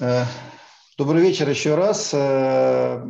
[0.00, 0.24] Э,
[0.96, 2.10] добрый вечер еще раз.
[2.14, 3.04] Э,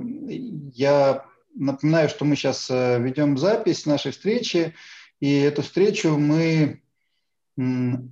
[0.75, 1.25] я
[1.55, 4.75] напоминаю, что мы сейчас э, ведем запись нашей встречи,
[5.21, 6.83] и эту встречу мы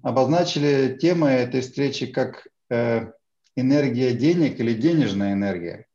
[0.02, 5.86] обозначили темой этой встречи как энергия денег или денежная энергия.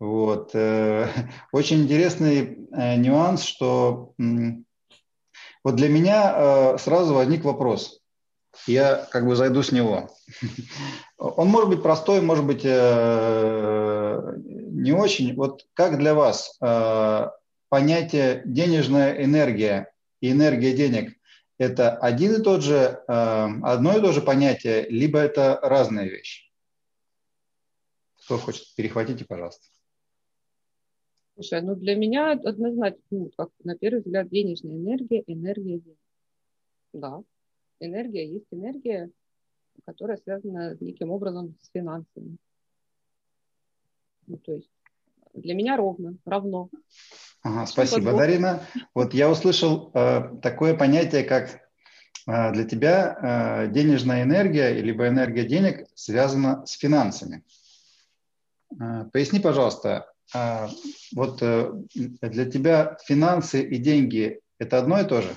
[0.00, 0.52] Вот.
[1.52, 2.58] Очень интересный
[2.96, 4.14] нюанс, что
[5.62, 8.00] вот для меня сразу возник вопрос.
[8.66, 10.10] Я как бы зайду с него.
[11.24, 15.34] Он может быть простой, может быть э, не очень.
[15.34, 17.30] Вот как для вас э,
[17.70, 21.16] понятие денежная энергия и энергия денег–
[21.58, 26.52] это один и тот же, э, одно и то же понятие, либо это разные вещи?
[28.24, 29.66] Кто хочет, перехватите, пожалуйста.
[31.36, 35.98] Слушай, ну для меня однозначно, ну, как на первый взгляд, денежная энергия, энергия денег.
[36.92, 37.22] Да,
[37.80, 39.10] энергия есть энергия,
[39.86, 42.36] которая связана неким образом с финансами.
[44.26, 44.70] Ну, то есть
[45.34, 46.70] для меня ровно, равно.
[47.42, 48.20] Ага, спасибо, Подбор.
[48.20, 48.62] Дарина.
[48.94, 51.60] Вот я услышал э, такое понятие, как
[52.26, 57.44] э, для тебя э, денежная энергия, либо энергия денег связана с финансами.
[58.80, 60.68] Э, поясни, пожалуйста, э,
[61.14, 65.34] вот э, для тебя финансы и деньги– это одно и то же?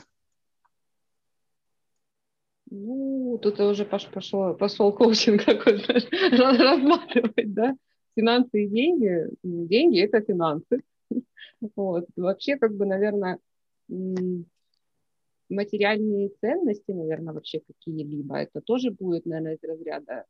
[2.69, 5.93] Ну, тут уже пошел, пошел коучинг какой-то
[6.31, 7.75] разматывать, да.
[8.15, 9.27] Финансы и деньги.
[9.43, 10.81] Деньги– это финансы.
[11.75, 12.05] Вот.
[12.15, 13.39] Вообще, как бы, наверное,
[15.49, 20.25] материальные ценности, наверное, вообще какие-либо, это тоже будет, наверное, из разряда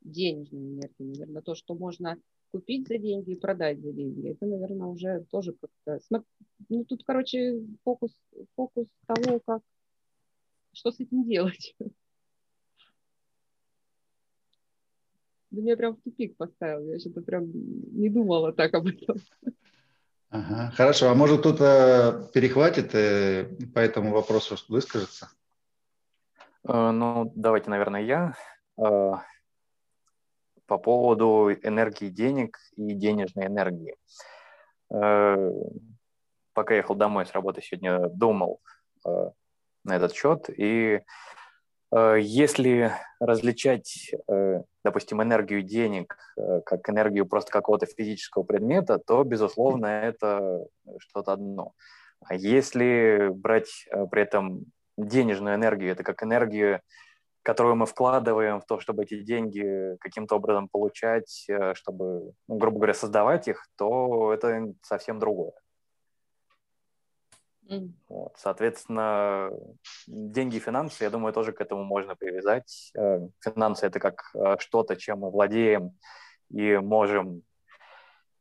[0.00, 2.18] денежной энергии, наверное, то, что можно
[2.50, 4.30] купить за деньги и продать за деньги.
[4.30, 6.00] Это, наверное, уже тоже как-то...
[6.68, 8.12] Ну, тут, короче, фокус,
[8.56, 9.62] фокус того, как
[10.72, 11.74] что с этим делать?
[15.54, 16.84] Да меня прям в тупик поставил.
[16.90, 19.16] Я что-то прям не думала так об этом.
[20.30, 21.10] Ага, хорошо.
[21.10, 25.30] А может кто-то перехватит э, по этому вопросу выскажется?
[26.66, 28.34] Э, ну, давайте, наверное, я.
[28.76, 29.12] Э,
[30.66, 33.96] по поводу энергии денег и денежной энергии.
[34.88, 38.60] Пока ехал домой с работы сегодня, думал,
[39.04, 39.34] на
[39.96, 40.48] этот счет.
[40.48, 41.02] И
[41.96, 49.86] если различать, э, допустим, энергию денег э, как энергию просто какого-то физического предмета, то, безусловно,
[49.86, 50.66] это
[50.98, 51.72] что-то одно.
[52.20, 54.64] А если брать э, при этом
[54.96, 56.80] денежную энергию, это как энергию,
[57.42, 62.78] которую мы вкладываем в то, чтобы эти деньги каким-то образом получать, э, чтобы, ну, грубо
[62.78, 65.52] говоря, создавать их, то это совсем другое.
[68.08, 69.50] Вот, соответственно,
[70.06, 72.90] деньги и финансы, я думаю, тоже к этому можно привязать.
[72.96, 75.96] Э, финансы– это как э, что-то, чем мы владеем
[76.50, 77.42] и можем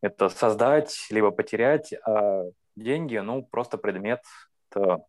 [0.02, 2.44] это создать, либо потерять, а
[2.76, 4.22] деньги, ну, просто предмет.
[4.70, 5.06] Это...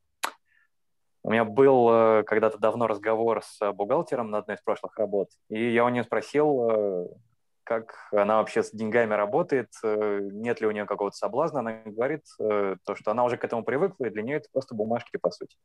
[1.25, 5.73] У меня был э, когда-то давно разговор с бухгалтером на одной из прошлых работ, и
[5.73, 7.19] я у нее спросил,
[7.65, 11.61] как она вообще с деньгами работает, э, нет ли у нее какого-то соблазна.
[11.61, 14.75] Она говорит, э, то, что она уже к этому привыкла, и для нее это просто
[14.75, 15.57] бумажки, по сути.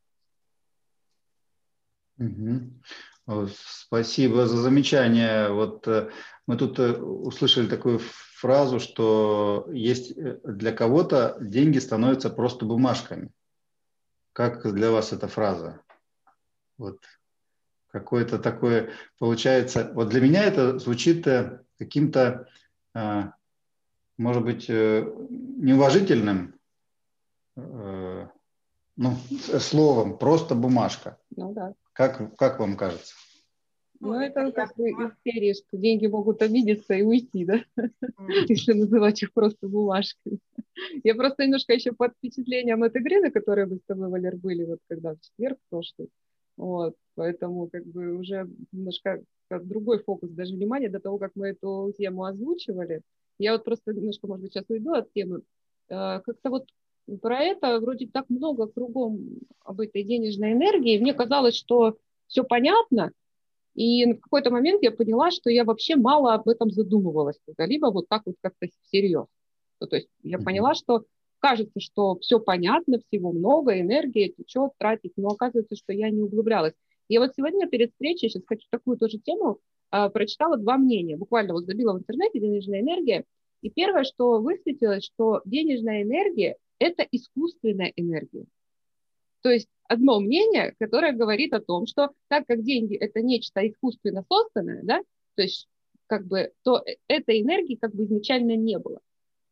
[2.17, 3.47] Угу.
[3.53, 5.49] Спасибо за замечание.
[5.49, 6.09] Вот э,
[6.47, 13.29] мы тут услышали такую фразу, что есть для кого-то деньги становятся просто бумажками.
[14.33, 15.81] Как для вас эта фраза?
[16.77, 16.99] Вот
[17.91, 19.91] какое-то такое получается.
[19.93, 21.27] Вот для меня это звучит
[21.79, 22.47] каким-то,
[22.93, 23.33] а,
[24.17, 26.53] может быть, э, неуважительным
[27.55, 28.27] э,
[28.97, 29.15] ну,
[29.59, 31.17] словом, просто бумажка.
[31.35, 31.73] Ну да.
[31.93, 33.15] Как, как вам кажется?
[34.01, 37.63] Ну, это как бы из серии, что деньги могут обидеться и уйти, да?
[38.47, 40.39] Если называть их просто бумажкой.
[41.03, 44.63] Я просто немножко еще под впечатлением этой игры, на которой мы с тобой, Валер, были,
[44.63, 46.09] вот когда в четверг прошлый.
[46.59, 51.93] Вот, поэтому как бы уже немножко другой фокус даже внимания до того, как мы эту
[51.97, 53.01] тему озвучивали.
[53.37, 55.43] Я вот просто немножко, может быть, сейчас уйду от темы.
[55.87, 56.67] Э, как-то вот
[57.21, 60.99] про это вроде так много кругом об этой денежной энергии.
[60.99, 61.97] Мне казалось, что
[62.27, 63.13] все понятно,
[63.73, 68.09] и в какой-то момент я поняла, что я вообще мало об этом задумывалась, либо вот
[68.09, 69.27] так вот как-то всерьез.
[69.79, 71.05] Ну, то есть я поняла, что
[71.39, 76.73] кажется, что все понятно, всего много, энергия течет, тратить, но оказывается, что я не углублялась.
[77.07, 79.59] Я вот сегодня перед встречей, сейчас хочу такую тоже тему,
[79.91, 81.17] э, прочитала два мнения.
[81.17, 83.25] Буквально вот забила в интернете денежная энергия.
[83.61, 88.45] И первое, что высветилось, что денежная энергия– это искусственная энергия.
[89.41, 94.23] То есть одно мнение, которое говорит о том, что так как деньги– это нечто искусственно
[94.29, 95.01] созданное, да,
[95.35, 95.67] то есть
[96.07, 98.99] как бы, то этой энергии как бы изначально не было.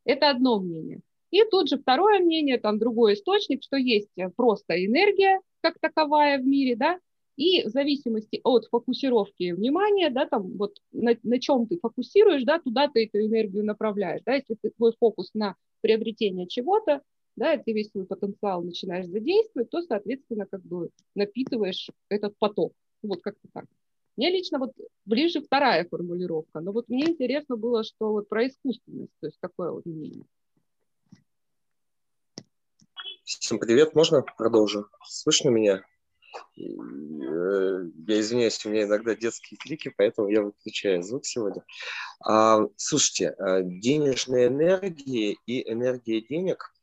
[0.06, 1.02] Это одно мнение.
[1.32, 6.46] И тут же второе мнение, там другой источник, что есть просто энергия как таковая в
[6.46, 7.00] мире, да,
[7.36, 12.60] и в зависимости от фокусировки внимания, да, там вот на, на чем ты фокусируешь, да,
[12.60, 17.02] туда ты эту энергию направляешь, да, если ты, твой фокус на приобретение чего-то,
[17.36, 22.74] да, ты весь свой потенциал начинаешь задействовать, то, соответственно, как бы напитываешь этот поток.
[23.04, 23.66] Вот как-то так.
[24.16, 24.72] Мне лично вот
[25.06, 29.70] ближе вторая формулировка, но вот мне интересно было, что вот про искусственность, то есть такое
[29.70, 30.26] вот мнение.
[33.28, 34.88] Всем привет, можно продолжу?
[35.06, 35.84] Слышно меня?
[36.58, 41.62] Э, я извиняюсь, у меня иногда детские крики, поэтому я выключаю звук сегодня.
[42.24, 46.74] А, слушайте, э, денежная энергия и энергия денег,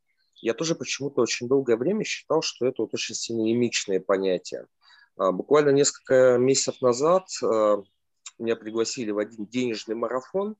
[0.43, 4.67] я тоже почему-то очень долгое время считал, что это вот очень синонимичные понятия.
[5.17, 7.77] А, буквально несколько месяцев назад э,
[8.39, 10.57] меня пригласили в один денежный марафон,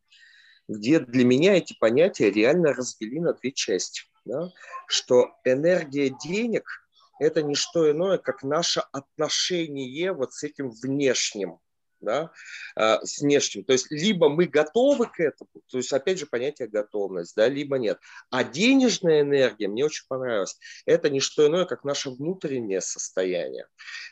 [0.67, 4.05] где для меня эти понятия реально развели на две части.
[4.25, 4.51] Да?
[4.87, 6.65] Что энергия денег–
[7.19, 11.59] это не что иное, как наше отношение вот с этим внешним,
[12.01, 12.31] да,
[12.77, 13.65] э, с внешним.
[13.65, 17.79] То есть либо мы готовы к этому, то есть опять же понятие готовность, да, либо
[17.79, 17.99] нет.
[18.31, 23.67] А денежная энергия, мне очень понравилось, это не что иное, как наше внутреннее состояние.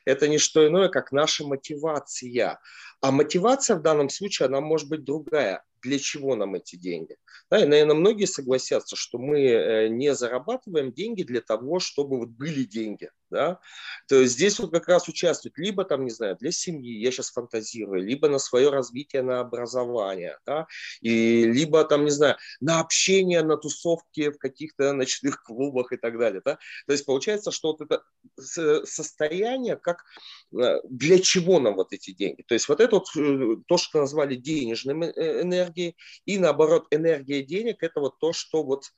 [0.05, 2.61] Это не что иное, как наша мотивация.
[3.01, 7.17] А мотивация в данном случае, она может быть другая для чего нам эти деньги.
[7.51, 12.31] Да, и, наверное, многие согласятся, что мы э, не зарабатываем деньги для того, чтобы вот
[12.31, 13.11] были деньги.
[13.33, 13.59] Да?
[14.09, 18.03] То здесь вот как раз участвует либо там, не знаю, для семьи, я сейчас фантазирую,
[18.03, 20.67] либо на свое развитие, на образование, да?
[21.01, 26.19] и либо там, не знаю, на общение, на тусовки в каких-то ночных клубах и так
[26.19, 26.43] далее.
[26.45, 26.59] Да?
[26.87, 28.03] То есть получается, что вот это
[28.85, 30.05] состояние, как
[30.55, 32.43] э, для чего нам вот эти деньги.
[32.43, 34.95] То есть вот это вот э, то, что назвали денежной
[35.43, 35.97] энергией,
[36.27, 38.93] и наоборот энергия денег, это вот то, что вот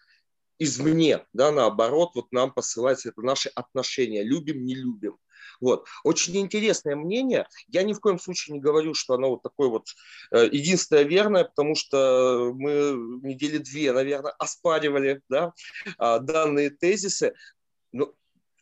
[0.58, 5.18] извне, да, наоборот, вот нам посылается это наши отношения, любим, не любим.
[5.60, 5.86] Вот.
[6.02, 7.46] Очень интересное мнение.
[7.68, 9.86] Я ни в коем случае не говорю, что оно вот такое вот
[10.30, 15.52] э, единственное верное, потому что мы недели две, наверное, оспаривали да,
[15.98, 17.34] а, данные тезисы.
[17.92, 18.12] Но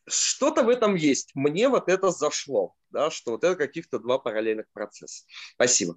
[0.06, 1.31] что-то в этом есть.
[1.35, 5.25] Мне вот это зашло, да, что вот это каких-то два параллельных процесса.
[5.55, 5.97] Спасибо.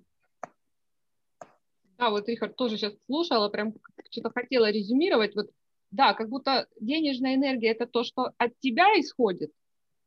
[1.97, 3.73] Да, вот Рихард тоже сейчас слушала, прям
[4.11, 5.33] что-то хотела резюмировать.
[5.35, 5.49] Вот
[5.95, 9.51] да, как будто денежная энергия это то, что от тебя исходит,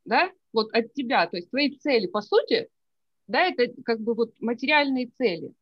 [0.05, 2.69] да, вот от тебя, то есть твои цели, по сути,
[3.27, 5.53] да, это как бы вот материальные цели.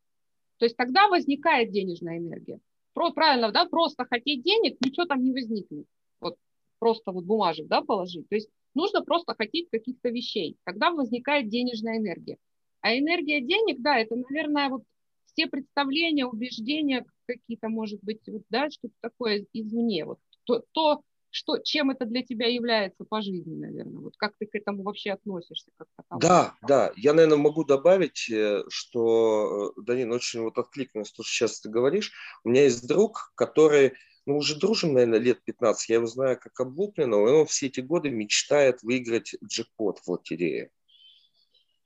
[0.57, 2.59] То есть тогда возникает денежная энергия.
[2.93, 5.85] Про, правильно, да, просто хотеть денег, ничего там не возникнет.
[6.19, 6.35] Вот
[6.79, 8.27] просто вот бумажек, да, положить.
[8.27, 10.57] То есть нужно просто хотеть каких-то вещей.
[10.63, 12.37] Тогда возникает денежная энергия.
[12.81, 14.83] А энергия денег, да, это, наверное, вот
[15.25, 21.57] все представления, убеждения какие-то, может быть, вот, да, что-то такое извне, вот то, то что,
[21.59, 25.69] чем это для тебя является по жизни, наверное, вот как ты к этому вообще относишься?
[25.77, 25.87] Как
[26.19, 31.31] да, да, я, наверное, могу добавить, э, что, э, Данин, очень вот откликнулось то, что
[31.31, 32.11] сейчас ты говоришь.
[32.43, 33.93] У меня есть друг, который
[34.25, 37.81] ну, уже дружим, наверное, лет 15, я его знаю как облупленного, и он все эти
[37.81, 40.71] годы мечтает выиграть джекпот в лотерее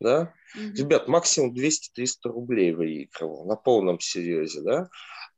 [0.02, 0.74] да, mm-hmm.
[0.74, 4.90] ребят, максимум 200-300 рублей выигрывал на полном серьезе, да,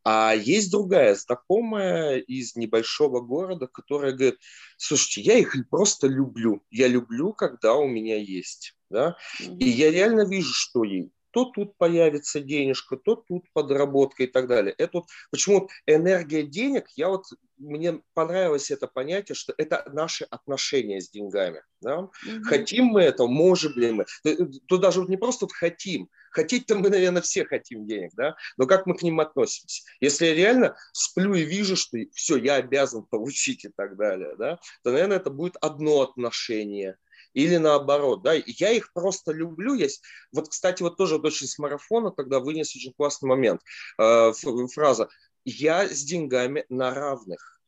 [0.04, 4.40] а есть другая знакомая из небольшого города, которая говорит,
[4.78, 9.58] слушайте, я их просто люблю, я люблю, когда у меня есть, да, mm-hmm.
[9.58, 14.48] и я реально вижу, что ей то тут появится денежка, то тут подработка и так
[14.48, 14.76] далее.
[14.78, 17.26] Это вот, почему энергия денег, я вот,
[17.58, 21.64] мне понравилось это понятие, что это наши отношения с деньгами.
[21.82, 22.02] Да?
[22.02, 22.12] Угу.
[22.44, 24.06] Хотим мы это, можем ли мы.
[24.26, 24.36] Э,
[24.68, 28.66] тут даже вот не просто вот хотим, хотеть-то мы, наверное, все хотим денег, да, но
[28.66, 29.84] как мы к ним относимся?
[30.00, 34.58] Если я реально сплю и вижу, что все, я обязан получить и так далее, да,
[34.84, 36.98] то, наверное, это будет одно отношение–
[37.34, 39.74] или наоборот, да, я их просто люблю.
[39.74, 43.62] Есть, вот, кстати, вот тоже очень с марафона тогда вынес очень классный момент,
[44.00, 44.32] э,
[44.74, 45.10] фраза
[45.44, 47.60] «я с деньгами на равных».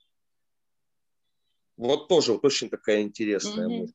[1.77, 3.79] Вот тоже вот очень такая интересная mm-hmm.
[3.79, 3.93] мысль.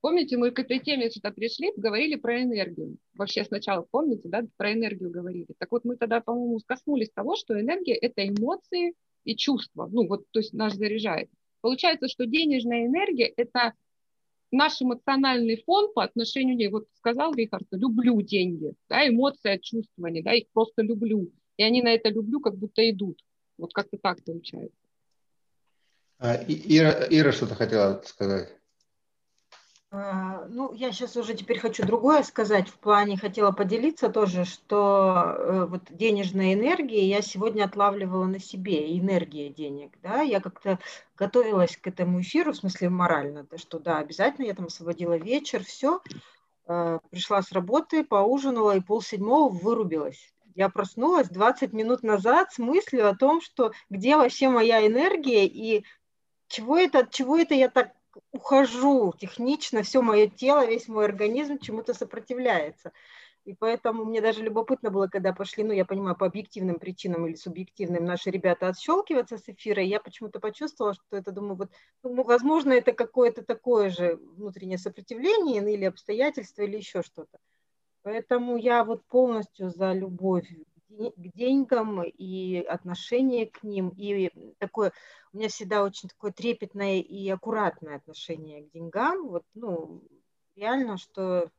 [0.00, 2.98] Помните, мы к этой теме сюда пришли, говорили про энергию.
[3.14, 5.48] Вообще сначала, помните, да, про энергию говорили.
[5.58, 9.88] Так вот мы тогда, по-моему, коснулись того, что энергия– это эмоции и чувства.
[9.90, 11.28] Ну вот, то есть нас заряжает.
[11.60, 13.72] Получается, что денежная энергия– это
[14.52, 16.68] наш эмоциональный фон по отношению к ней.
[16.68, 21.32] Вот сказал Рихард, люблю деньги, да, эмоция, чувствование, да, их просто люблю.
[21.56, 23.20] И они на это люблю как будто идут.
[23.58, 24.78] Вот как-то так получается.
[26.18, 28.57] А, Ира, Ира что-то хотела сказать.
[29.90, 32.68] А, ну, я сейчас уже теперь хочу другое сказать.
[32.68, 38.98] В плане хотела поделиться тоже, что э, вот денежная энергия я сегодня отлавливала на себе,
[38.98, 40.78] энергия денег, да, я как-то
[41.16, 45.64] готовилась к этому эфиру, в смысле морально, да, что да, обязательно я там освободила вечер,
[45.64, 46.02] все,
[46.66, 50.34] э, пришла с работы, поужинала и полседьмого вырубилась.
[50.54, 55.84] Я проснулась 20 минут назад с мыслью о том, что где вообще моя энергия и
[56.48, 57.92] чего это, чего это я так
[58.32, 62.92] ухожу технично, все мое тело, весь мой организм чему-то сопротивляется.
[63.44, 67.34] И поэтому мне даже любопытно было, когда пошли, ну, я понимаю, по объективным причинам или
[67.34, 71.70] субъективным наши ребята отщелкиваться с эфира, я почему-то почувствовала, что это, думаю, вот,
[72.02, 77.38] ну, возможно, это какое-то такое же внутреннее сопротивление или обстоятельство, или еще что-то.
[78.02, 80.48] Поэтому я вот полностью за любовь
[80.88, 83.90] к деньгам и отношение к ним.
[83.96, 84.92] И такое,
[85.32, 89.28] у меня всегда очень такое трепетное и аккуратное отношение к деньгам.
[89.28, 90.02] Вот, ну,
[90.56, 91.50] реально, что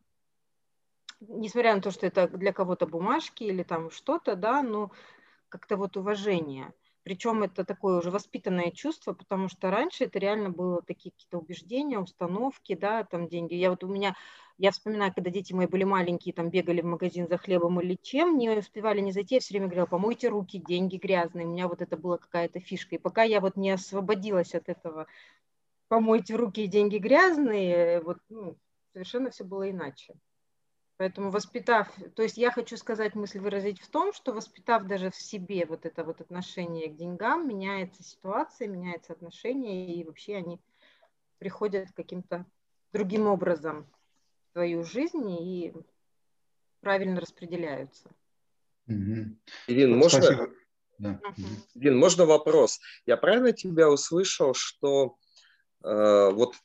[1.21, 4.91] несмотря на то, что это для кого-то бумажки или там что-то, да, но
[5.49, 6.73] как-то вот уважение.
[7.09, 11.97] Причем это такое уже воспитанное чувство, потому что раньше это реально было такие какие-то убеждения,
[11.97, 13.55] установки, да, там деньги.
[13.55, 14.15] Я вот у меня
[14.59, 18.37] я вспоминаю, когда дети мои были маленькие, там бегали в магазин за хлебом или чем,
[18.37, 21.47] не успевали не зайти, я все время говорила, помойте руки, деньги грязные.
[21.47, 22.93] У меня вот это была какая-то фишка.
[22.93, 25.07] И пока я вот не освободилась от этого,
[25.87, 28.55] помойте руки, деньги грязные, вот ну,
[28.93, 30.13] совершенно все было иначе.
[30.99, 35.15] Поэтому воспитав, то есть я хочу сказать, мысль выразить в том, что воспитав даже в
[35.15, 40.59] себе вот это вот отношение к деньгам, меняется ситуация, меняется отношение, и вообще они
[41.37, 42.45] приходят каким-то
[42.91, 43.87] другим образом
[44.51, 45.73] свою жизнь и
[46.81, 48.09] правильно распределяются.
[48.87, 49.37] Угу.
[49.67, 50.49] Ирина, можно?
[50.97, 51.21] Да.
[51.75, 52.81] Ирина, можно вопрос?
[53.05, 55.15] Я правильно тебя услышал, что
[55.81, 56.55] э, вот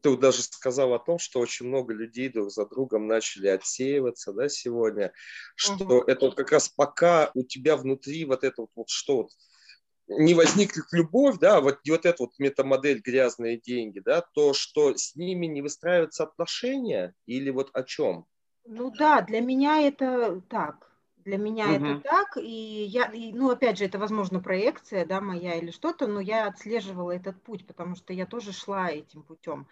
[0.00, 4.48] ты даже сказал о том, что очень много людей друг за другом начали отсеиваться, да,
[4.48, 5.12] сегодня,
[5.54, 6.04] что угу.
[6.06, 9.30] это вот как раз пока у тебя внутри вот это вот, вот что вот
[10.08, 15.16] не возникнет любовь, да, вот, вот эта вот метамодель грязные деньги, да, то что с
[15.16, 18.26] ними не выстраиваются отношения или вот о чем?
[18.64, 20.95] Ну да, для меня это так.
[21.26, 21.84] Для меня угу.
[21.84, 26.06] это так, и я, и, ну опять же, это возможно проекция, да, моя или что-то,
[26.06, 29.66] но я отслеживала этот путь, потому что я тоже шла этим путем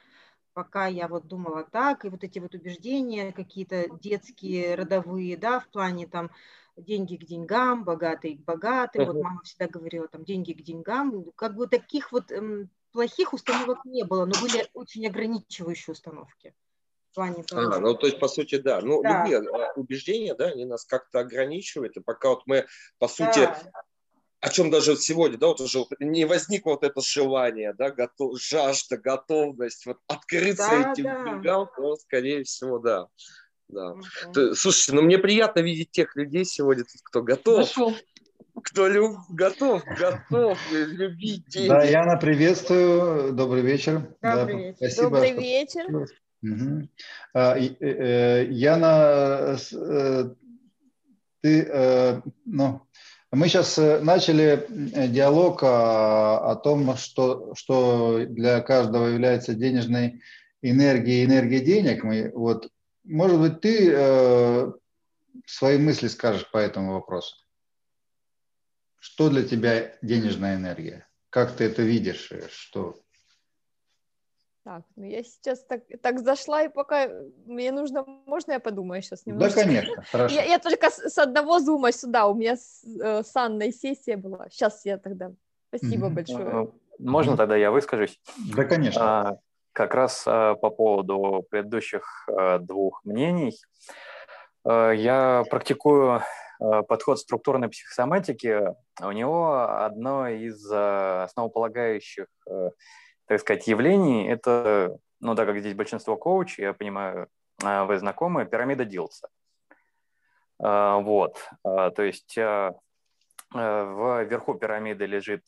[0.54, 5.68] пока я вот думала так, и вот эти вот убеждения какие-то детские, родовые, да, в
[5.68, 6.30] плане там
[6.76, 9.02] деньги к деньгам, богатые к богатым.
[9.02, 9.12] Uh-huh.
[9.12, 11.24] Вот мама всегда говорила, там, деньги к деньгам.
[11.36, 16.54] Как бы таких вот эм, плохих установок не было, но были очень ограничивающие установки.
[17.14, 18.80] Плане того, а, ну, то есть, по сути, да.
[18.80, 19.24] Ну, да.
[19.24, 22.66] любые а, убеждения, да, они нас как-то ограничивают, и пока вот мы,
[22.98, 23.56] по сути, да
[24.44, 28.98] о чем даже сегодня, да, вот уже не возникло вот это желание, да, готов, жажда,
[28.98, 31.24] готовность вот открыться да, этим да.
[31.24, 33.06] деньгам, то, скорее всего, да.
[33.68, 33.92] Да.
[33.92, 34.54] Угу.
[34.54, 37.60] Слушайте, ну мне приятно видеть тех людей сегодня, кто готов.
[37.60, 37.94] Нашел.
[38.62, 41.68] Кто люб, готов, готов любить деньги.
[41.68, 43.32] Да, Яна, приветствую.
[43.32, 44.14] Добрый вечер.
[44.20, 44.76] Добрый да, вечер.
[44.76, 46.06] Спасибо, Добрый вечер.
[46.44, 46.88] Угу.
[47.34, 50.24] А, э, Яна, э,
[51.40, 52.82] ты, ну,
[53.30, 60.22] мы сейчас начали диалог о, о том, что, что для каждого является денежной
[60.62, 62.04] энергией, энергией денег.
[62.04, 62.70] Мы вот
[63.04, 64.72] может быть, ты э,
[65.46, 67.36] свои мысли скажешь по этому вопросу.
[68.98, 71.06] Что для тебя денежная энергия?
[71.28, 72.32] Как ты это видишь?
[72.48, 72.98] Что?
[74.64, 77.08] Так, ну я сейчас так, так зашла, и пока
[77.44, 79.50] мне нужно, можно я подумаю сейчас немного?
[79.50, 80.34] Да, конечно, хорошо.
[80.34, 84.16] Я, я только с, с одного зума сюда, у меня с, э, с Анной сессия
[84.16, 84.48] была.
[84.48, 85.32] Сейчас я тогда,
[85.68, 86.14] спасибо mm-hmm.
[86.14, 86.72] большое.
[86.98, 88.18] Можно тогда я выскажусь?
[88.56, 89.02] Да, конечно.
[89.02, 89.38] А,
[89.74, 93.58] как раз э, по поводу предыдущих э, двух мнений.
[94.64, 96.22] Э, я практикую
[96.88, 98.62] подход структурной психосоматики.
[99.02, 102.26] У него одно из основополагающих,
[103.26, 107.28] так сказать, явлений– это, ну так как здесь большинство коучей, я понимаю,
[107.60, 109.28] вы знакомы, пирамида Дилса.
[110.58, 112.36] Вот, то есть
[113.52, 115.42] вверху пирамиды лежит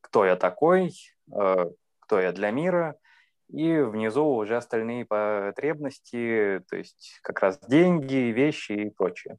[0.00, 0.92] «Кто я такой?»,
[1.28, 2.96] «Кто я для мира?»,
[3.50, 9.36] и внизу уже остальные потребности, то есть как раз деньги, вещи и прочее.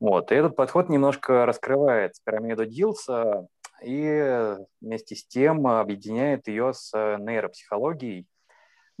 [0.00, 0.32] Вот.
[0.32, 3.46] И этот подход немножко раскрывает пирамиду Дилса
[3.82, 8.26] и вместе с тем объединяет ее с нейропсихологией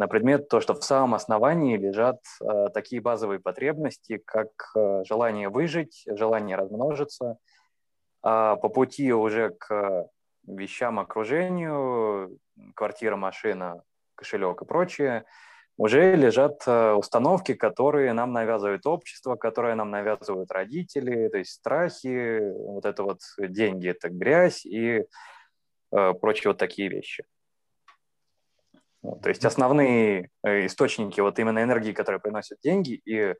[0.00, 5.50] на предмет то, что в самом основании лежат э, такие базовые потребности, как э, желание
[5.50, 7.36] выжить, желание размножиться,
[8.22, 10.08] а по пути уже к
[10.46, 12.38] вещам окружению,
[12.74, 13.82] квартира, машина,
[14.14, 15.26] кошелек и прочее,
[15.80, 22.38] уже лежат э, установки, которые нам навязывает общество, которые нам навязывают родители, то есть страхи,
[22.52, 25.06] вот это вот деньги– это грязь и
[25.90, 27.24] э, прочие вот такие вещи.
[29.00, 33.34] Вот, то есть основные э, источники вот именно энергии, которые приносят деньги, и,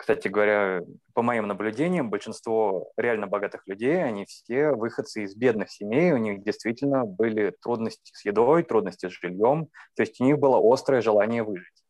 [0.00, 0.80] кстати говоря,
[1.12, 6.42] по моим наблюдениям, большинство реально богатых людей, они все выходцы из бедных семей, у них
[6.42, 11.42] действительно были трудности с едой, трудности с жильем, то есть у них было острое желание
[11.42, 11.84] выжить.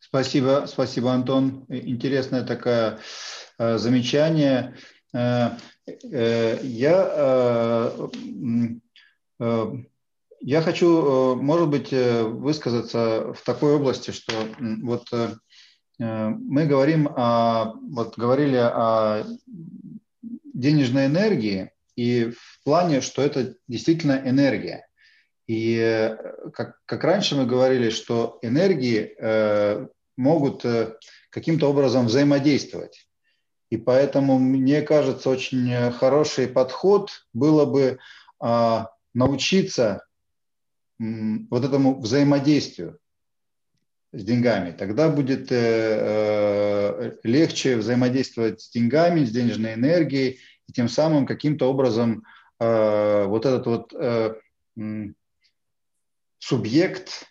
[0.00, 1.64] Спасибо, спасибо, Антон.
[1.68, 2.98] Интересное такое
[3.58, 4.74] э, замечание.
[5.14, 5.50] Э,
[5.86, 7.94] э, я
[10.40, 15.08] я хочу, может быть, высказаться в такой области, что вот
[15.98, 19.24] мы говорим о, вот говорили о
[20.54, 24.86] денежной энергии и в плане, что это действительно энергия.
[25.48, 26.14] И
[26.52, 29.86] как, как раньше мы говорили, что энергии э,
[30.16, 30.64] могут
[31.30, 33.08] каким-то образом взаимодействовать.
[33.70, 37.98] И поэтому, мне кажется, очень хороший подход было бы
[38.42, 40.04] э, научиться
[40.98, 42.98] вот этому взаимодействию
[44.12, 50.88] с деньгами, тогда будет э, э, легче взаимодействовать с деньгами, с денежной энергией, и тем
[50.88, 52.24] самым каким-то образом
[52.58, 53.92] э, вот этот вот
[56.38, 57.26] субъект,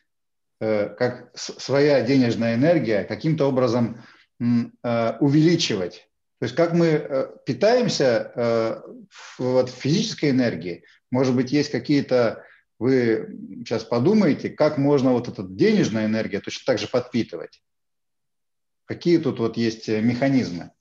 [0.60, 4.04] как своя денежная энергия, каким-то образом
[4.40, 6.10] увеличивать.
[6.40, 8.84] То есть как мы питаемся
[9.38, 12.44] вот, физической энергией, может быть, есть какие-то,
[12.80, 17.62] вы сейчас подумаете, как можно вот эту денежную энергию точно так же подпитывать?
[18.86, 20.72] Какие тут вот есть э, механизмы?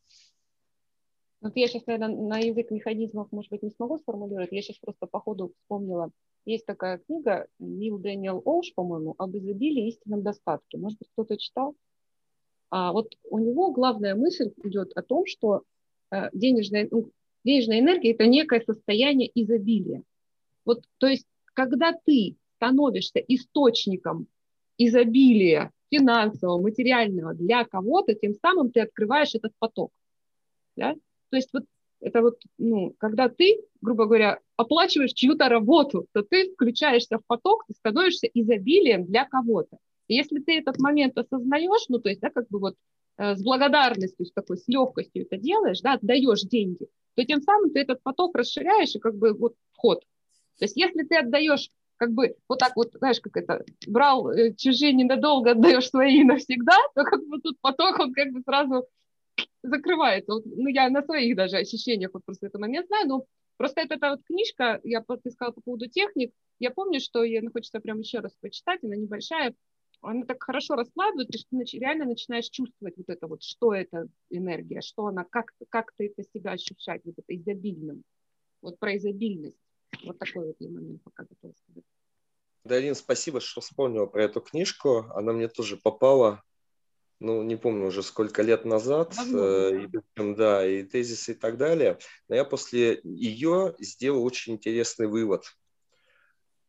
[1.41, 4.53] Вот я сейчас, наверное, на язык механизмов, может быть, не смогу сформулировать.
[4.53, 6.11] Я сейчас просто по ходу вспомнила.
[6.45, 10.79] Есть такая книга Нил Дэниел Олш, по-моему, об изобилии и истинном достатке.
[10.79, 11.75] Может быть, кто-то читал?
[12.71, 15.63] А вот у него главная мысль идет о том, что
[16.13, 17.11] э, денежная, ну,
[17.45, 20.03] денежная энергия– это некое состояние изобилия.
[20.65, 24.29] Вот, то есть, когда ты становишься источником
[24.77, 29.91] изобилия финансового, материального для кого-то, тем самым ты открываешь этот поток.
[30.77, 30.95] Да?
[31.31, 31.65] То есть вот
[32.01, 37.65] это вот, ну, когда ты, грубо говоря, оплачиваешь чью-то работу, то ты включаешься в поток,
[37.67, 39.79] ты становишься изобилием для кого-то.
[40.09, 42.77] И если ты этот момент осознаешь, ну, то есть, да, как бы вот
[43.17, 47.71] э, с благодарностью, с такой, с легкостью это делаешь, да, отдаешь деньги, то тем самым
[47.71, 50.05] ты этот поток расширяешь, и как бы вот вход–
[50.59, 54.55] то есть если ты отдаешь как бы вот так вот, знаешь, как это, брал э,
[54.55, 58.87] чужие ненадолго, отдаешь свои навсегда, то как бы тут поток, он как бы сразу
[59.63, 60.35] закрывается.
[60.35, 63.95] Вот, ну, я на своих даже ощущениях вот просто этот момент знаю, но просто это,
[63.95, 67.81] эта вот книжка, я ты сказала по поводу техник, я помню, что ей ну, хочется
[67.81, 69.55] прямо еще раз почитать, она небольшая,
[70.03, 75.07] она так хорошо раскладывает, ты реально начинаешь чувствовать вот это вот, что это энергия, что
[75.07, 78.05] она, как, как ты это себя ощущать, вот это изобильным,
[78.63, 79.66] вот про изобильность.
[80.05, 81.85] Вот такой вот я момент пока готова сказать.
[82.65, 85.07] Дарин, спасибо, что вспомнила про эту книжку.
[85.15, 86.43] Она мне тоже попала,
[87.21, 91.99] ну, не помню уже сколько лет назад, э, и, да, и тезисы и так далее.
[92.29, 95.45] Но я после ее сделал очень интересный вывод.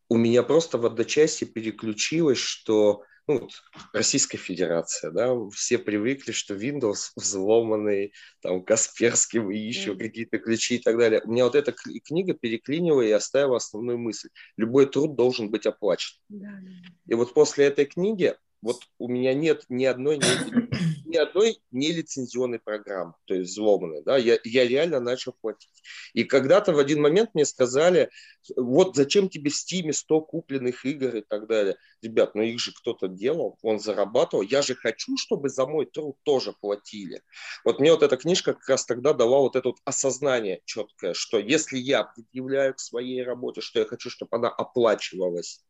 [0.09, 3.51] У меня просто в одночасье переключилось, что ну, вот,
[3.93, 9.97] Российская Федерация, да, все привыкли, что Windows взломанный, там, Касперским и еще mm-hmm.
[9.97, 11.21] какие-то ключи и так далее.
[11.25, 14.29] У меня вот эта книга переклинила и оставила основную мысль.
[14.55, 16.17] Любой труд должен быть оплачен.
[16.31, 16.67] Mm-hmm.
[17.07, 22.59] И вот после этой книги вот у меня нет ни одной, ни, ни одной нелицензионной
[22.59, 25.69] программы, то есть взломанной, да, я, я реально начал платить.
[26.13, 28.09] И когда-то в один момент мне сказали,
[28.55, 31.77] вот зачем тебе в Стиме 100 купленных игр и так далее.
[32.01, 36.17] Ребят, ну их же кто-то делал, он зарабатывал, я же хочу, чтобы за мой труд
[36.23, 37.21] тоже платили.
[37.63, 41.39] Вот мне вот эта книжка как раз тогда дала вот это вот осознание четкое, что
[41.39, 45.63] если я предъявляю к своей работе, что я хочу, чтобы она оплачивалась,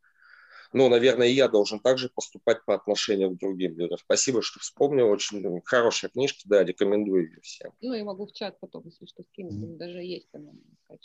[0.73, 3.97] ну, наверное, и я должен также поступать по отношению к другим людям.
[3.97, 5.09] Спасибо, что вспомнил.
[5.09, 7.71] Очень хорошая книжка, да, рекомендую ее всем.
[7.81, 9.53] Ну, я могу в чат потом, если что, скинуть.
[9.53, 9.77] Mm-hmm.
[9.77, 10.51] Даже есть она.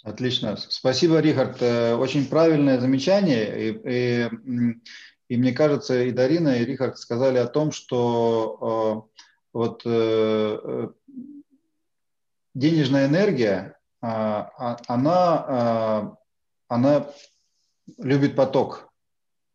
[0.02, 0.56] Отлично.
[0.56, 1.62] Спасибо, Рихард.
[1.62, 3.70] Э, очень правильное замечание.
[3.70, 4.28] И, и,
[5.28, 9.18] и мне кажется, и Дарина, и Рихард сказали о том, что э,
[9.52, 10.88] вот э,
[12.54, 16.16] денежная энергия, а, она,
[16.68, 17.06] она
[17.98, 18.91] любит поток.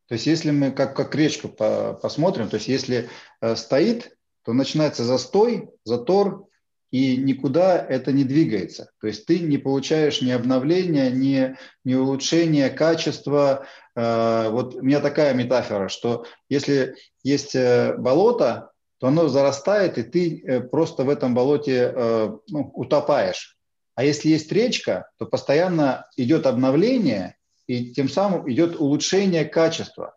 [0.08, 3.10] То есть если мы как, как речку по, посмотрим, то есть если
[3.42, 6.48] э, стоит, то начинается застой, затор,
[6.90, 8.92] и никуда это не двигается.
[9.02, 13.66] То есть ты не получаешь ни обновления, ни, ни улучшения качества,
[13.96, 20.04] э, вот у меня такая метафора, что если есть э, болото, то оно зарастает, и
[20.04, 23.58] ты э, просто в этом болоте э, ну, утопаешь.
[23.96, 27.36] А если есть речка, то постоянно идет обновление,
[27.68, 30.16] и тем самым идет улучшение качества.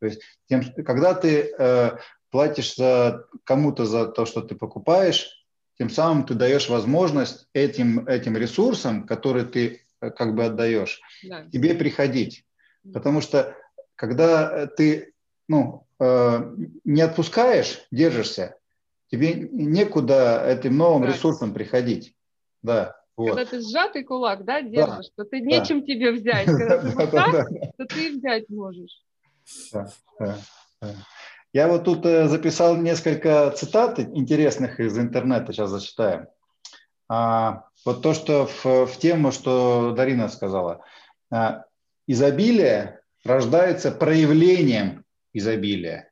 [0.00, 1.98] То есть, тем, когда ты э,
[2.30, 5.46] платишь за, кому-то за то, что ты покупаешь,
[5.78, 11.46] тем самым ты даешь возможность этим, этим ресурсам, которые ты э, как бы отдаешь, да.
[11.50, 12.44] тебе приходить.
[12.92, 13.56] Потому что
[13.96, 15.12] когда ты
[15.48, 16.54] ну, э,
[16.84, 18.56] не отпускаешь, держишься,
[19.10, 21.08] тебе некуда этим новым да.
[21.08, 22.14] ресурсом приходить.
[22.62, 22.96] Да.
[23.16, 23.34] Вот.
[23.34, 25.24] Когда ты сжатый кулак, да, держишь, да.
[25.24, 25.86] то ты нечем да.
[25.86, 26.46] тебе взять.
[26.46, 27.48] Когда ты вот так,
[27.78, 29.02] то ты взять можешь.
[29.72, 30.38] Да, да,
[30.82, 30.94] да.
[31.52, 36.26] Я вот тут э, записал несколько цитат интересных из интернета, сейчас зачитаем.
[37.08, 40.84] А, вот то, что в, в тему, что Дарина сказала.
[41.30, 41.64] А,
[42.06, 46.10] изобилие рождается проявлением изобилия.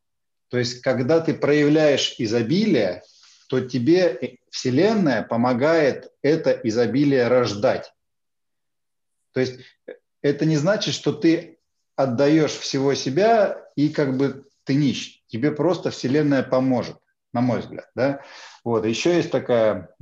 [0.48, 3.02] То есть, когда ты проявляешь изобилие,
[3.48, 7.92] то тебе Вселенная помогает это изобилие рождать.
[9.32, 9.58] То есть
[10.22, 11.58] это не значит, что ты
[11.96, 16.98] отдаешь всего себя и как бы ты нищ тебе просто Вселенная поможет,
[17.32, 17.90] на мой взгляд.
[17.96, 18.20] Да?
[18.62, 18.86] Вот.
[18.86, 19.92] Еще есть такая,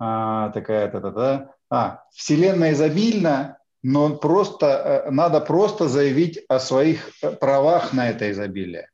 [0.00, 1.48] а, такая та -та -та.
[1.70, 8.32] А, Вселенная изобильна, но просто, э, надо просто заявить о своих э, правах на это
[8.32, 8.90] изобилие.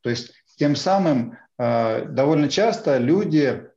[0.00, 3.68] То есть тем самым э, довольно часто люди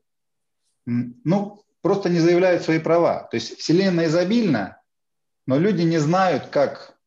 [0.86, 3.28] ну, просто не заявляют свои права.
[3.32, 4.82] То есть Вселенная изобильна,
[5.48, 6.98] но люди не знают, как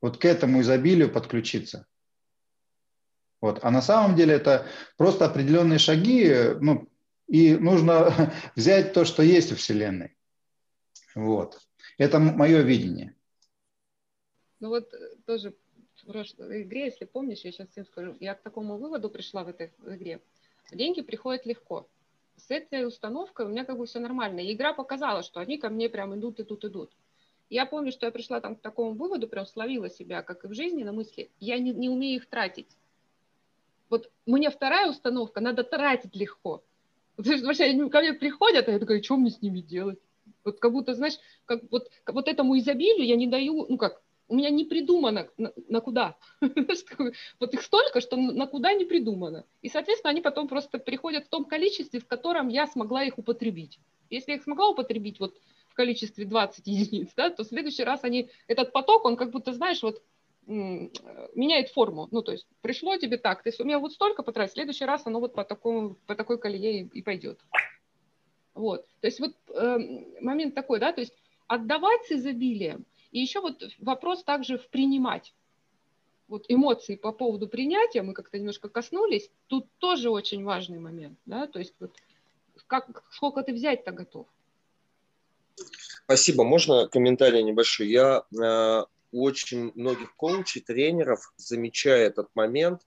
[0.00, 1.86] вот к этому изобилию подключиться.
[3.40, 3.60] Вот.
[3.62, 4.66] А на самом деле это
[4.96, 6.88] просто определенные шаги, ну,
[7.26, 10.16] и нужно взять то, что есть в Вселенной.
[11.14, 11.60] Вот.
[11.98, 13.14] Это мое видение.
[14.60, 15.54] Ну вот э, тоже
[16.02, 19.48] в прошлой игре, если помнишь, я сейчас всем скажу, я к такому выводу пришла в
[19.48, 20.20] этой игре.
[20.72, 21.88] Деньги приходят легко.
[22.36, 24.40] С этой установкой у меня как бы все нормально.
[24.40, 26.90] И игра показала, что они ко мне прям идут, идут, идут.
[27.50, 30.54] Я помню, что я пришла там к такому выводу, прям словила себя, как и в
[30.54, 32.68] жизни, на мысли, я не, не умею их тратить.
[33.88, 36.62] Вот мне вторая установка, надо тратить легко.
[37.16, 39.98] Вообще, они ко мне приходят, а я такая, что мне с ними делать?
[40.44, 44.00] Вот как будто, знаешь, как вот, вот этому изобилию я не даю, ну как,
[44.30, 46.16] у меня не придумано на, на куда.
[46.40, 49.44] вот их столько, что на куда не придумано.
[49.60, 53.80] И, соответственно, они потом просто приходят в том количестве, в котором я смогла их употребить.
[54.08, 55.34] Если я их смогла употребить вот
[55.68, 59.52] в количестве 20 единиц, да, то в следующий раз они, этот поток, он как будто,
[59.52, 60.00] знаешь, вот
[60.46, 62.08] меняет форму.
[62.12, 65.20] Ну, то есть пришло тебе так, ты сумел вот столько потратить, в следующий раз оно
[65.20, 67.40] вот по, такому, по такой колее и, пойдет.
[68.54, 68.86] Вот.
[69.00, 69.78] То есть вот э,
[70.20, 71.14] момент такой, да, то есть
[71.46, 72.84] отдавать с изобилием.
[73.12, 75.34] И еще вот вопрос также в принимать.
[76.28, 81.48] Вот эмоции по поводу принятия, мы как-то немножко коснулись, тут тоже очень важный момент, да,
[81.48, 81.92] то есть вот
[82.68, 84.28] как, сколько ты взять-то готов.
[86.04, 86.44] Спасибо.
[86.44, 87.88] Можно комментарий небольшой?
[87.88, 92.82] Я э, очень многих коучей, тренеров замечаю этот момент,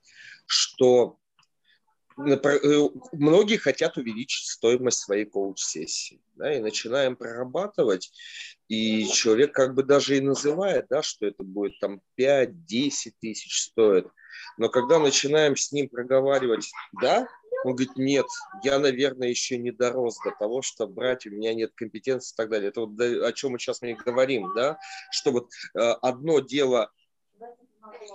[0.46, 1.18] что
[2.18, 2.38] э,
[3.12, 6.22] многие хотят увеличить стоимость своей коуч-сессии.
[6.36, 8.12] Да, и начинаем прорабатывать,
[8.74, 14.08] и человек как бы даже и называет, да, что это будет там 5-10 тысяч стоит.
[14.58, 17.28] Но когда начинаем с ним проговаривать, да,
[17.64, 18.26] он говорит, нет,
[18.64, 22.50] я, наверное, еще не дорос до того, что брать, у меня нет компетенции и так
[22.50, 22.70] далее.
[22.70, 24.80] Это вот о чем мы сейчас мы говорим, да,
[25.12, 26.92] что вот э, одно дело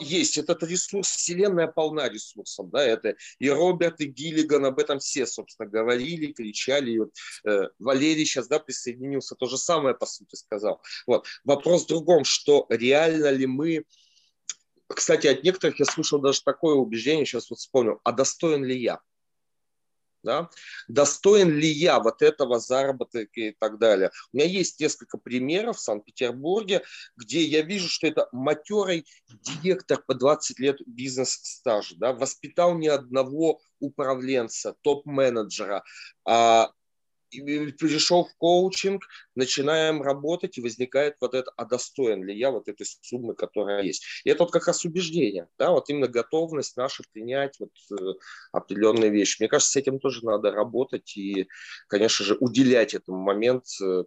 [0.00, 5.26] есть этот ресурс, вселенная полна ресурсом, да, это и Роберт, и Гиллиган об этом все,
[5.26, 7.12] собственно, говорили, кричали, и вот
[7.44, 10.82] э, Валерий сейчас, да, присоединился, то же самое, по сути, сказал.
[11.06, 11.26] Вот.
[11.44, 13.84] Вопрос в другом, что реально ли мы,
[14.86, 19.00] кстати, от некоторых я слышал даже такое убеждение, сейчас вот вспомнил, а достоин ли я?
[20.22, 20.48] Да,
[20.88, 24.10] достоин ли я вот этого заработка и так далее.
[24.32, 26.82] У меня есть несколько примеров в Санкт-Петербурге,
[27.16, 33.60] где я вижу, что это матерый директор по 20 лет бизнес-стажа, да, воспитал ни одного
[33.80, 35.84] управленца, топ-менеджера,
[36.24, 36.70] а
[37.30, 42.86] пришел в коучинг, начинаем работать, и возникает вот это, а достоин ли я вот этой
[43.02, 44.04] суммы, которая есть.
[44.24, 48.14] И это вот как раз убеждение, да, вот именно готовность наша принять вот э,
[48.52, 49.40] определенные вещи.
[49.40, 51.48] Мне кажется, с этим тоже надо работать и,
[51.88, 54.04] конечно же, уделять этому момент э,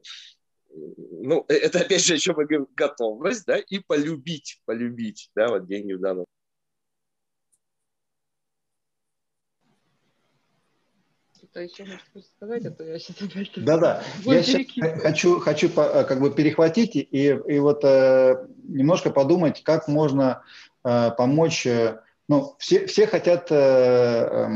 [0.74, 5.50] ну, э, это опять же, о чем мы говорим, готовность, да, и полюбить, полюбить, да,
[5.50, 6.26] вот деньги в данном
[11.52, 13.52] что-то еще можешь сказать, а то я сейчас опять...
[13.58, 19.62] Да-да, я сейчас хочу, хочу э, как бы перехватить и, и вот э, немножко подумать,
[19.64, 20.44] как можно
[20.84, 21.66] э, помочь...
[21.66, 24.50] Э, ну, все, все хотят, э, э,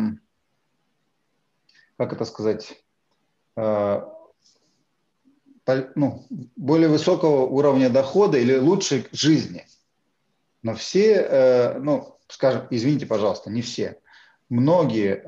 [1.98, 2.82] как это сказать,
[3.58, 4.02] э,
[5.96, 9.66] ну, более высокого уровня дохода или лучшей жизни.
[10.62, 14.00] Но все, ну, скажем, извините, пожалуйста, не все,
[14.48, 15.24] многие,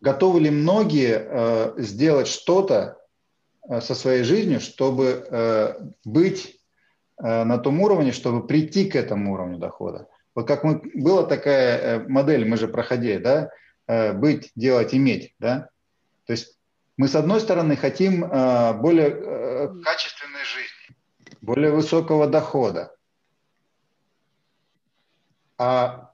[0.00, 2.98] готовы ли многие э, сделать что-то
[3.68, 6.58] со своей жизнью, чтобы быть
[7.18, 10.08] на том уровне, чтобы прийти к этому уровню дохода?
[10.34, 13.50] Вот как мы, была такая модель, мы же проходили, да,
[14.14, 15.68] быть, делать, иметь, да?
[16.24, 16.58] То есть
[17.00, 22.94] мы, с одной стороны, хотим э, более э, качественной жизни, более высокого дохода.
[25.56, 26.12] А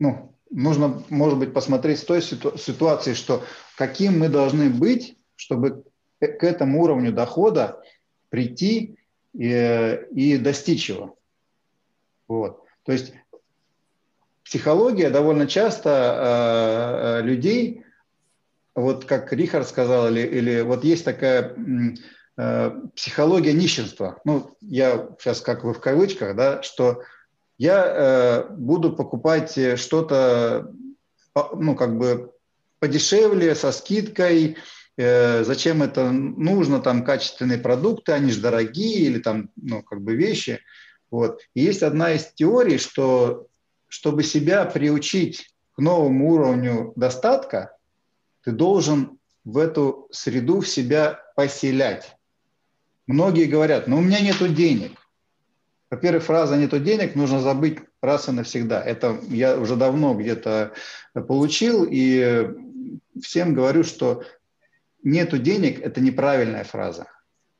[0.00, 3.42] ну, нужно, может быть, посмотреть с той ситу- ситуации, что
[3.76, 5.84] каким мы должны быть, чтобы
[6.20, 7.82] к этому уровню дохода
[8.30, 8.98] прийти
[9.34, 11.18] и, и достичь его.
[12.28, 12.62] Вот.
[12.84, 13.12] То есть
[14.44, 17.84] психология довольно часто э, людей
[18.74, 21.54] вот как Рихард сказал, или, или вот есть такая
[22.36, 24.20] э, психология нищенства.
[24.24, 27.02] Ну, я сейчас как вы в кавычках, да, что
[27.58, 30.72] я э, буду покупать что-то,
[31.54, 32.32] ну, как бы
[32.78, 34.56] подешевле, со скидкой,
[34.96, 40.14] э, зачем это нужно, там, качественные продукты, они же дорогие, или там, ну, как бы
[40.14, 40.60] вещи.
[41.10, 41.40] Вот.
[41.54, 43.46] И есть одна из теорий, что
[43.88, 47.76] чтобы себя приучить к новому уровню достатка,
[48.42, 52.16] ты должен в эту среду в себя поселять.
[53.06, 54.98] Многие говорят, ну у меня нету денег.
[55.94, 58.82] Во-первых, фраза «нету денег» нужно забыть раз и навсегда.
[58.82, 60.72] Это я уже давно где-то
[61.12, 62.48] получил, и
[63.22, 64.24] всем говорю, что
[65.04, 67.06] «нету денег»– это неправильная фраза.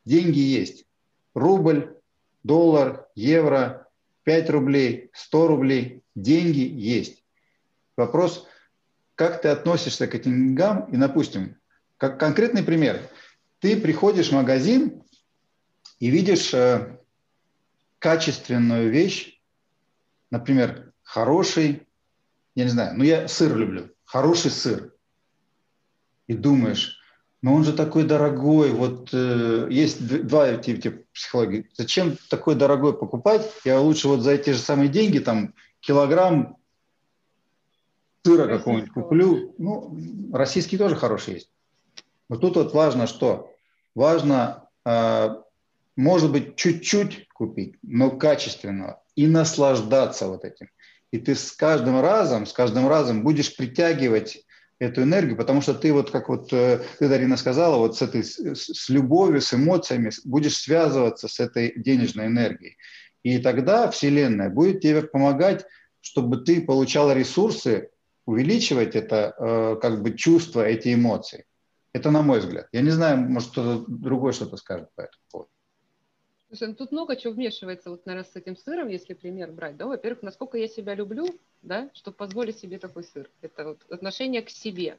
[0.04, 0.84] Деньги есть.
[1.32, 1.94] Рубль,
[2.42, 3.86] доллар, евро,
[4.24, 6.02] 5 рублей, 100 рублей.
[6.16, 7.22] Деньги есть.
[7.96, 8.48] Вопрос–
[9.14, 10.90] как ты относишься к этим деньгам.
[10.90, 11.56] И, допустим,
[11.98, 13.00] как конкретный пример.
[13.60, 15.04] Ты приходишь в магазин
[16.00, 16.98] и видишь э,
[18.04, 19.40] качественную вещь,
[20.30, 21.88] например, хороший,
[22.54, 24.92] я не знаю, ну я сыр люблю, хороший сыр.
[26.26, 26.98] И думаешь,
[27.40, 31.70] но он же такой дорогой, вот э, есть два типа, типа психологии.
[31.72, 33.50] Зачем такой дорогой покупать?
[33.64, 36.58] Я лучше вот за эти же самые деньги там килограмм
[38.22, 39.54] сыра какого-нибудь куплю.
[39.56, 39.98] Ну,
[40.30, 41.50] российский тоже хороший есть.
[42.28, 43.50] Но тут вот важно что?
[43.94, 45.36] Важно, э,
[45.96, 49.02] может быть, чуть-чуть купить, но качественного.
[49.14, 50.68] И наслаждаться вот этим.
[51.12, 54.44] И ты с каждым разом, с каждым разом будешь притягивать
[54.80, 58.24] эту энергию, потому что ты вот, как вот э, ты, Дарина, сказала, вот с этой,
[58.24, 62.76] с любовью, с эмоциями будешь связываться с этой денежной энергией.
[63.22, 65.64] И тогда Вселенная будет тебе помогать,
[66.00, 67.90] чтобы ты получал ресурсы
[68.26, 71.44] увеличивать это э, как бы чувство, эти эмоции.
[71.92, 72.66] Это на мой взгляд.
[72.72, 75.50] Я не знаю, может кто-то другой что-то скажет по этому поводу.
[76.48, 79.86] Слушай, ну тут много чего вмешивается, вот, наверное, с этим сыром, если пример брать, да,
[79.86, 81.26] во-первых, насколько я себя люблю,
[81.62, 84.98] да, чтобы позволить себе такой сыр, это вот отношение к себе.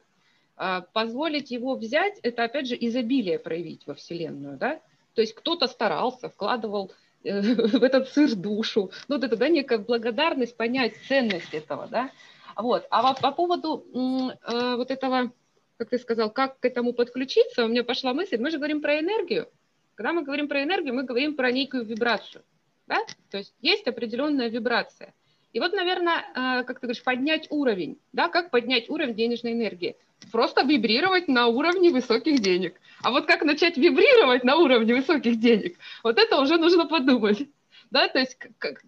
[0.56, 4.80] А позволить его взять, это, опять же, изобилие проявить во Вселенную, да,
[5.14, 6.92] то есть кто-то старался, вкладывал
[7.24, 7.40] э,
[7.78, 12.10] в этот сыр душу, ну, вот это, да, некая благодарность, понять ценность этого, да,
[12.56, 12.86] вот.
[12.90, 15.30] А по поводу э, вот этого,
[15.76, 18.98] как ты сказал, как к этому подключиться, у меня пошла мысль, мы же говорим про
[18.98, 19.48] энергию.
[19.96, 22.44] Когда мы говорим про энергию, мы говорим про некую вибрацию.
[22.86, 22.98] Да?
[23.30, 25.12] То есть есть определенная вибрация.
[25.52, 27.98] И вот, наверное, э, как ты говоришь, поднять уровень.
[28.12, 28.28] Да?
[28.28, 29.96] Как поднять уровень денежной энергии?
[30.30, 32.78] Просто вибрировать на уровне высоких денег.
[33.02, 37.48] А вот как начать вибрировать на уровне высоких денег, вот это уже нужно подумать
[37.90, 38.80] да, то есть как,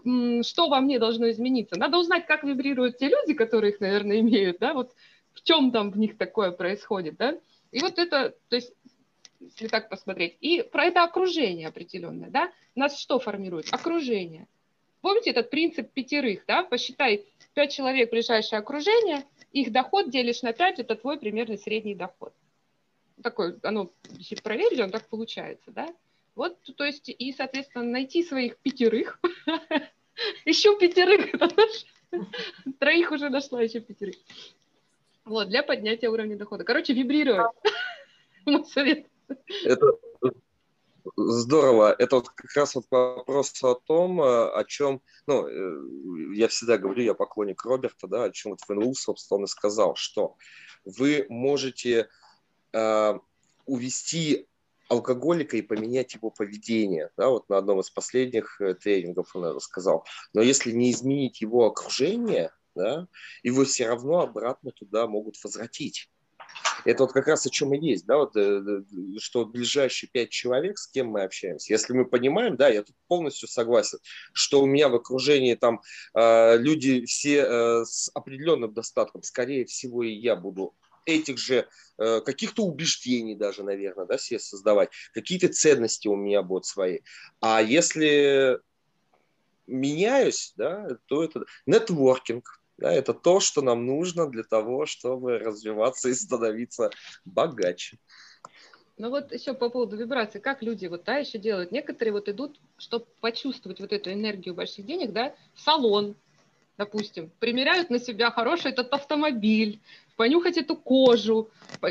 [0.42, 1.76] что во мне должно измениться.
[1.78, 4.92] Надо узнать, как вибрируют те люди, которые их, наверное, имеют, да, вот
[5.34, 7.38] в чем там в них такое происходит, да.
[7.70, 8.72] И вот это, то есть
[9.40, 13.72] если так посмотреть, и про это окружение определенное, да, нас что формирует?
[13.72, 14.46] Окружение.
[15.00, 17.24] Помните этот принцип пятерых, да, посчитай
[17.54, 22.32] пять человек ближайшее окружение, их доход делишь на пять, это твой примерный средний доход.
[23.22, 25.88] Такой, оно, если проверить, он так получается, да.
[26.34, 29.20] Вот, то есть, и, соответственно, найти своих пятерых,
[30.44, 31.32] еще пятерых,
[32.78, 34.16] троих уже нашла, еще пятерых.
[35.24, 36.64] Вот, для поднятия уровня дохода.
[36.64, 37.52] Короче, вибрировать.
[38.46, 39.06] Мой совет.
[39.64, 39.98] Это
[41.16, 41.94] Здорово.
[41.98, 46.78] Это вот как раз вот вопрос о том, э, о чем, ну, э, я всегда
[46.78, 50.36] говорю, я поклонник Роберта, да, о чем вот в НЛУ, собственно, сказал, что
[50.84, 52.08] вы можете
[52.72, 53.18] э,
[53.66, 54.46] увести
[54.88, 57.10] алкоголика и поменять его поведение.
[57.16, 60.06] Да, вот на одном из последних э, тренингов он это сказал.
[60.32, 63.06] Но если не изменить его окружение, да,
[63.42, 66.10] его все равно обратно туда могут возвратить.
[66.88, 68.82] Это вот как раз о чем и есть, да, вот, э,
[69.18, 73.46] что ближайшие пять человек, с кем мы общаемся, если мы понимаем, да, я тут полностью
[73.46, 73.98] согласен,
[74.32, 75.82] что у меня в окружении там
[76.14, 80.74] э, люди все э, с определенным достатком, скорее всего, и я буду
[81.04, 86.64] этих же э, каких-то убеждений даже, наверное, да, себе создавать, какие-то ценности у меня будут
[86.64, 87.00] свои.
[87.42, 88.60] А если
[89.66, 96.08] меняюсь, да, то это нетворкинг, да, это то, что нам нужно для того, чтобы развиваться
[96.08, 96.90] и становиться
[97.24, 97.98] богаче.
[98.96, 101.70] Ну вот еще по поводу вибрации, как люди вот, да, еще делают?
[101.70, 106.16] Некоторые вот идут, чтобы почувствовать вот эту энергию больших денег, да, в салон,
[106.78, 109.80] допустим, примеряют на себя хороший этот автомобиль,
[110.16, 111.48] понюхать эту кожу,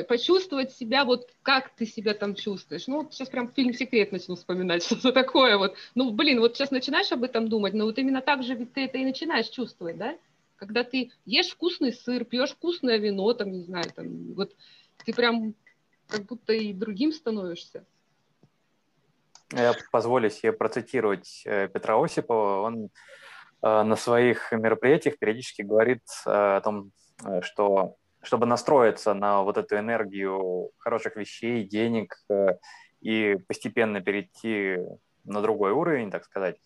[0.09, 2.87] почувствовать себя, вот как ты себя там чувствуешь.
[2.87, 5.75] Ну, вот сейчас прям фильм «Секрет» начну вспоминать, что-то такое вот.
[5.95, 8.85] Ну, блин, вот сейчас начинаешь об этом думать, но вот именно так же ведь ты
[8.85, 10.17] это и начинаешь чувствовать, да?
[10.57, 14.55] Когда ты ешь вкусный сыр, пьешь вкусное вино, там, не знаю, там, вот
[15.05, 15.53] ты прям
[16.07, 17.85] как будто и другим становишься.
[19.51, 22.61] Я позволю себе процитировать э, Петра Осипова.
[22.61, 22.89] Он э,
[23.61, 26.91] на своих мероприятиях периодически говорит э, о том,
[27.41, 32.13] что чтобы настроиться на вот эту энергию хороших вещей, денег
[32.99, 34.77] и постепенно перейти
[35.23, 36.57] на другой уровень, так сказать,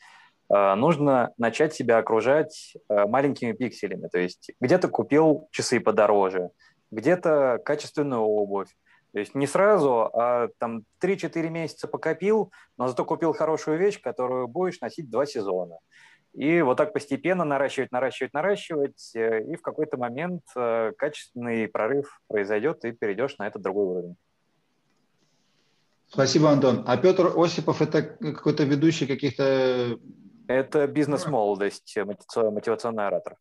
[0.76, 4.10] нужно начать себя окружать э, маленькими пикселями.
[4.10, 6.50] То есть где-то купил часы подороже,
[6.92, 8.68] где-то качественную обувь.
[9.14, 14.50] То есть не сразу, а там 3-4 месяца покопил, но зато купил хорошую вещь, которую
[14.50, 15.78] будешь носить два сезона.
[16.34, 20.42] И вот так постепенно наращивать, наращивать, наращивать, э, и в какой-то момент
[20.98, 24.16] качественный прорыв произойдет, и перейдешь на этот другой уровень.
[26.10, 26.84] Спасибо, Антон.
[26.88, 29.98] А Петр Осипов– это какой-то ведущий каких-то
[30.48, 33.36] это бизнес-молодость, мотивационный оратор.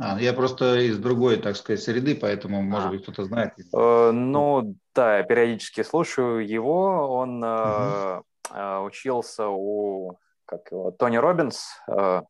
[0.00, 2.90] А, я просто из другой, так сказать, среды, поэтому, может а.
[2.90, 3.54] быть, кто-то знает.
[3.74, 7.16] Э, ну, да, я периодически слушаю его.
[7.16, 8.24] Он угу.
[8.54, 11.66] э, учился у как его, Тони Робинс.
[11.88, 12.22] Э,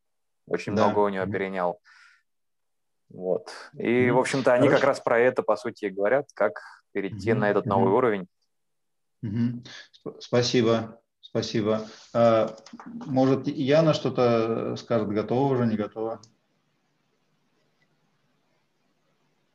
[0.47, 0.87] очень да.
[0.87, 1.79] много у него перенял.
[3.11, 3.51] Вот.
[3.75, 4.81] И, в общем-то, они Хорошо.
[4.81, 6.61] как раз про это, по сути, говорят, как
[6.93, 7.41] перейти угу.
[7.41, 7.97] на этот новый угу.
[7.99, 8.29] уровень.
[9.23, 10.21] Угу.
[10.21, 11.01] Спасибо.
[11.31, 11.87] Спасибо.
[12.15, 16.21] А, может, Яна что-то скажет, готова уже, не готова?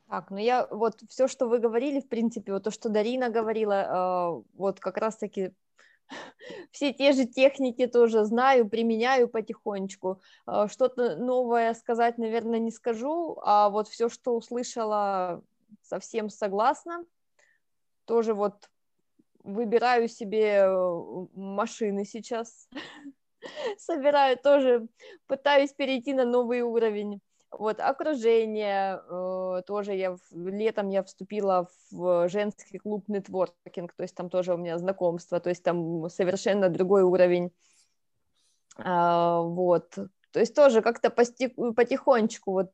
[0.08, 3.86] Так, ну я вот все, что вы говорили, в принципе, вот то, что Дарина говорила,
[3.88, 5.52] а, вот как раз-таки
[6.70, 10.20] все те же техники тоже знаю, применяю потихонечку.
[10.46, 15.42] А, что-то новое сказать, наверное, не скажу, а вот все, что услышала,
[15.82, 17.04] совсем согласна.
[18.04, 18.70] Тоже вот
[19.44, 22.68] выбираю себе э, машины сейчас,
[23.78, 24.88] собираю тоже,
[25.26, 27.20] пытаюсь перейти на новый уровень.
[27.50, 34.28] Вот, окружение, э, тоже я, летом я вступила в женский клуб нетворкинг, то есть там
[34.28, 37.52] тоже у меня знакомство, то есть там совершенно другой уровень.
[38.76, 39.90] А, вот,
[40.32, 42.72] то есть тоже как-то потихонечку, вот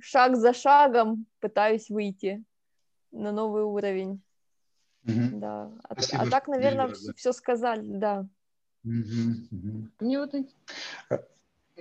[0.00, 2.44] шаг за шагом пытаюсь выйти
[3.10, 4.22] на новый уровень.
[5.06, 5.40] Угу.
[5.40, 5.70] Да.
[5.82, 8.26] А, а так, наверное, Спасибо, все сказали, да.
[8.84, 11.18] Угу, Мне вот э,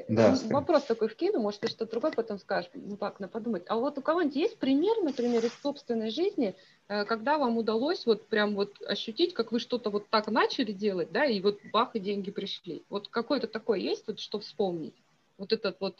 [0.07, 3.63] да, вопрос такой вкину, может, ты что-то другое потом скажешь, ну так, на подумать.
[3.67, 6.55] А вот у кого-нибудь есть пример, например, из собственной жизни,
[6.87, 11.11] э, когда вам удалось вот прям вот ощутить, как вы что-то вот так начали делать,
[11.11, 12.83] да, и вот бах, и деньги пришли.
[12.89, 14.95] Вот какой-то такой есть, вот что вспомнить?
[15.37, 15.97] Вот этот вот,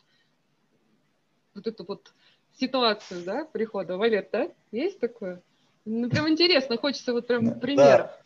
[1.56, 2.14] вот эту вот
[2.60, 3.98] ситуацию, да, прихода.
[3.98, 4.52] Валет, да?
[4.72, 5.42] Есть такое?
[5.86, 7.98] Ну, прям интересно, хочется вот прям пример.
[7.98, 8.22] Да.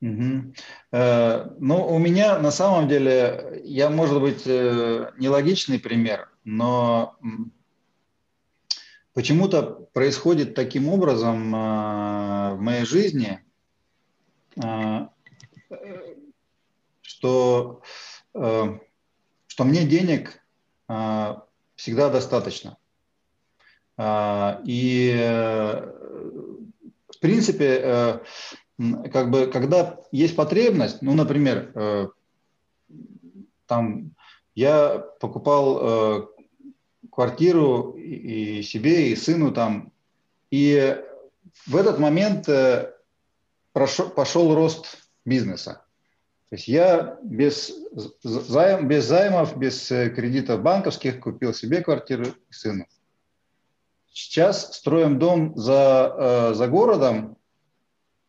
[0.00, 0.54] Угу.
[0.92, 7.16] Э, ну, у меня на самом деле, я, может быть, э, нелогичный пример, но
[9.14, 9.62] почему-то
[9.94, 13.42] происходит таким образом э, в моей жизни,
[14.62, 15.08] э,
[17.00, 17.82] что,
[18.34, 18.78] э,
[19.46, 20.42] что мне денег
[20.88, 21.34] э,
[21.76, 22.76] всегда достаточно.
[23.96, 25.92] А, и э,
[27.08, 28.18] в принципе, э,
[29.12, 32.08] как бы, когда есть потребность, ну, например, э,
[33.66, 34.14] там
[34.54, 36.30] я покупал
[37.10, 39.92] квартиру и себе, и сыну там,
[40.50, 40.96] и
[41.66, 42.48] в этот момент
[43.72, 45.84] прошел, пошел рост бизнеса.
[46.50, 47.72] То есть я без,
[48.22, 52.86] займ, без займов, без кредитов банковских купил себе квартиру и сыну.
[54.14, 57.36] Сейчас строим дом за, э, за городом,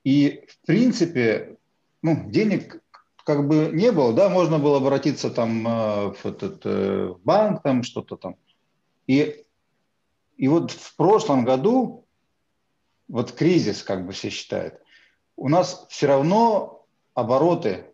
[0.03, 1.57] и в принципе
[2.01, 2.81] ну, денег
[3.23, 7.83] как бы не было, да, можно было обратиться там э, в, этот, в банк, там
[7.83, 8.35] что-то там.
[9.07, 9.45] И,
[10.35, 12.05] и вот в прошлом году,
[13.07, 14.75] вот кризис, как бы все считают,
[15.37, 17.85] у нас все равно обороты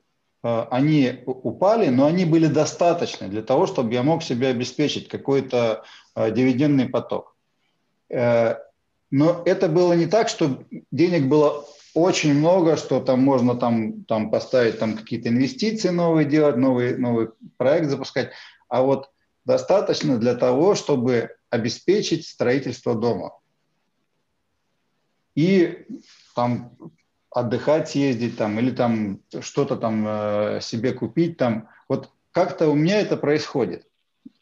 [0.43, 5.83] Э, они упали, но они были достаточны для того, чтобы я мог себе обеспечить какой-то
[6.15, 7.35] э, дивидендный поток.
[8.11, 8.57] Э,
[9.09, 14.31] но это было не так, что денег было очень много, что там можно там, там
[14.31, 18.31] поставить там какие-то инвестиции новые делать, новый, новый проект запускать,
[18.69, 19.09] а вот
[19.45, 23.33] достаточно для того, чтобы обеспечить строительство дома.
[25.35, 25.85] И
[26.35, 26.73] там
[27.29, 31.69] отдыхать съездить там или там что-то там э, себе купить там.
[31.87, 33.87] Вот как-то у меня это происходит.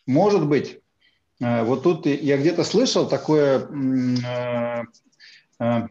[0.07, 0.81] Может быть,
[1.39, 4.83] вот тут я где-то слышал такое, э,
[5.59, 5.87] э,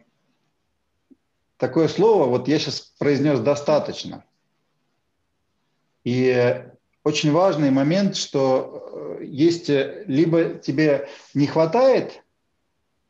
[1.57, 4.23] такое слово, вот я сейчас произнес достаточно.
[6.03, 6.63] И
[7.03, 12.23] очень важный момент, что э, есть э, либо тебе не хватает,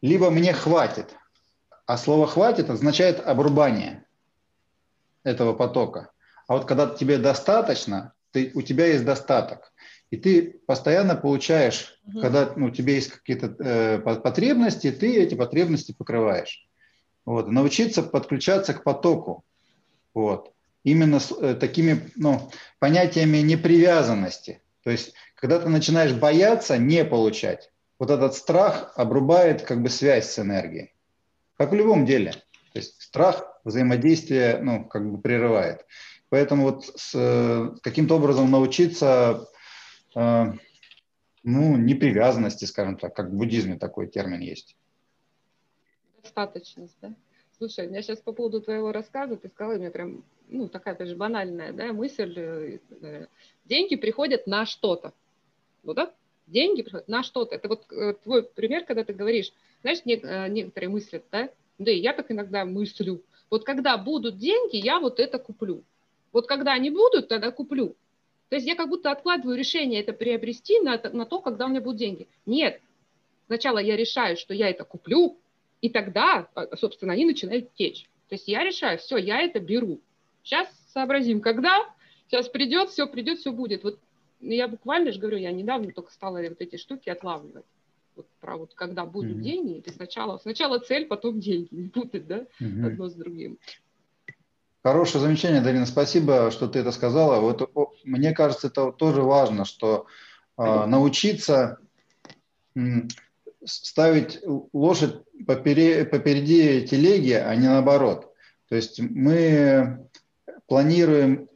[0.01, 1.15] либо мне хватит.
[1.85, 4.05] А слово «хватит» означает обрубание
[5.23, 6.11] этого потока.
[6.47, 9.73] А вот когда тебе достаточно, ты, у тебя есть достаток,
[10.11, 12.21] и ты постоянно получаешь, угу.
[12.21, 16.67] когда ну, у тебя есть какие-то э, потребности, ты эти потребности покрываешь.
[17.25, 17.47] Вот.
[17.47, 19.43] Научиться подключаться к потоку.
[20.13, 20.51] Вот.
[20.83, 22.49] Именно с э, такими ну,
[22.79, 24.61] понятиями непривязанности.
[24.83, 30.31] То есть, когда ты начинаешь бояться не получать, вот этот страх обрубает как бы связь
[30.31, 30.93] с энергией.
[31.57, 32.31] Как в любом деле.
[32.71, 35.85] То есть страх взаимодействие ну, как бы прерывает.
[36.29, 39.58] Поэтому вот с, каким-то образом научиться э,
[40.15, 44.75] ну, непривязанности, скажем так, как в буддизме такой термин есть.
[46.21, 47.13] Достаточность, да?
[47.57, 51.15] Слушай, у меня сейчас по поводу твоего рассказа, ты сказала, меня прям, ну, такая даже
[51.15, 53.27] банальная, да, мысль, э,
[53.65, 55.13] деньги приходят на что-то.
[55.83, 56.13] Вот, да?
[56.47, 57.55] Деньги приходят на что-то.
[57.55, 59.51] Это вот э, твой пример, когда ты говоришь,
[59.81, 61.49] знаешь, не, э, некоторые мыслят, да,
[61.79, 65.83] да и я так иногда мыслю, вот когда будут деньги, я вот это куплю.
[66.31, 67.95] Вот когда они будут, тогда куплю.
[68.49, 71.81] То есть я как будто откладываю решение это приобрести на, на то, когда у меня
[71.81, 72.27] будут деньги.
[72.45, 72.81] Нет.
[73.45, 75.37] Сначала я решаю, что я это куплю,
[75.81, 78.09] и тогда, а, собственно, они начинают течь.
[78.27, 79.99] То есть я решаю, все, я это беру.
[80.43, 81.87] Сейчас сообразим, когда,
[82.27, 83.83] сейчас придет, все придет, все будет.
[83.83, 83.99] Вот
[84.41, 87.65] я буквально же говорю, я недавно только стала вот эти штуки отлавливать
[88.19, 89.41] вот про вот когда будут mm-hmm.
[89.41, 92.85] деньги, ты сначала, сначала цель, потом деньги, не путать, да, mm-hmm.
[92.85, 93.57] одно с другим.
[94.89, 97.39] Хорошее замечание, Дарина, спасибо, что ты это сказала.
[97.39, 97.69] Вот,
[98.05, 100.07] мне кажется, это тоже важно, что
[100.57, 101.77] э, научиться
[102.75, 102.79] э,
[103.63, 104.39] ставить
[104.73, 105.13] лошадь
[105.45, 108.33] попере, попереди телеги, а не наоборот.
[108.67, 110.07] То есть мы
[110.65, 111.49] планируем,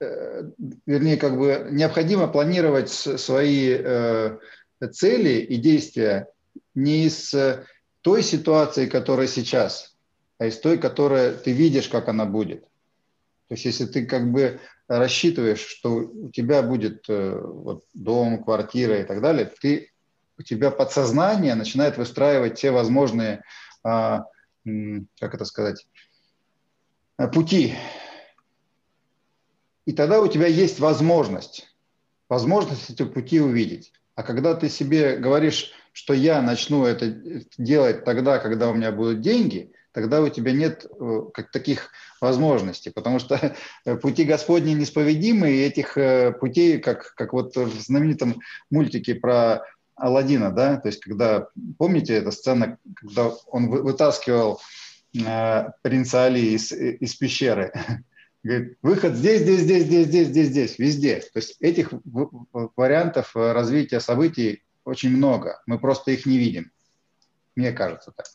[0.00, 0.42] э,
[0.86, 4.38] вернее, как бы необходимо планировать свои э,
[4.90, 6.26] цели и действия
[6.74, 7.64] не из э,
[8.00, 9.89] той ситуации, которая сейчас,
[10.40, 12.62] а из той, которая ты видишь, как она будет.
[12.62, 19.00] То есть если ты как бы рассчитываешь, что у тебя будет э, вот, дом, квартира
[19.00, 19.92] и так далее, ты,
[20.38, 23.42] у тебя подсознание начинает выстраивать те возможные,
[23.84, 24.24] а,
[24.64, 25.86] как это сказать,
[27.18, 27.74] э, пути.
[29.84, 31.68] И тогда у тебя есть возможность,
[32.30, 33.92] возможность эти пути увидеть.
[34.14, 37.10] А когда ты себе говоришь, что я начну это
[37.58, 42.90] делать тогда, когда у меня будут деньги, тогда у тебя нет э, как таких возможностей,
[42.90, 43.56] потому что
[44.02, 49.64] пути Господни несповедимы, и этих э, путей, как, как вот в знаменитом мультике про
[49.96, 54.60] Алладина, да, то есть когда, помните эта сцена, когда он вытаскивал
[55.14, 57.72] э, принца Али из, из пещеры,
[58.42, 61.16] Говорит, выход здесь, здесь, здесь, здесь, здесь, здесь, здесь, везде.
[61.20, 61.92] То есть этих
[62.74, 65.60] вариантов э, развития событий очень много.
[65.66, 66.72] Мы просто их не видим.
[67.54, 68.26] Мне кажется так.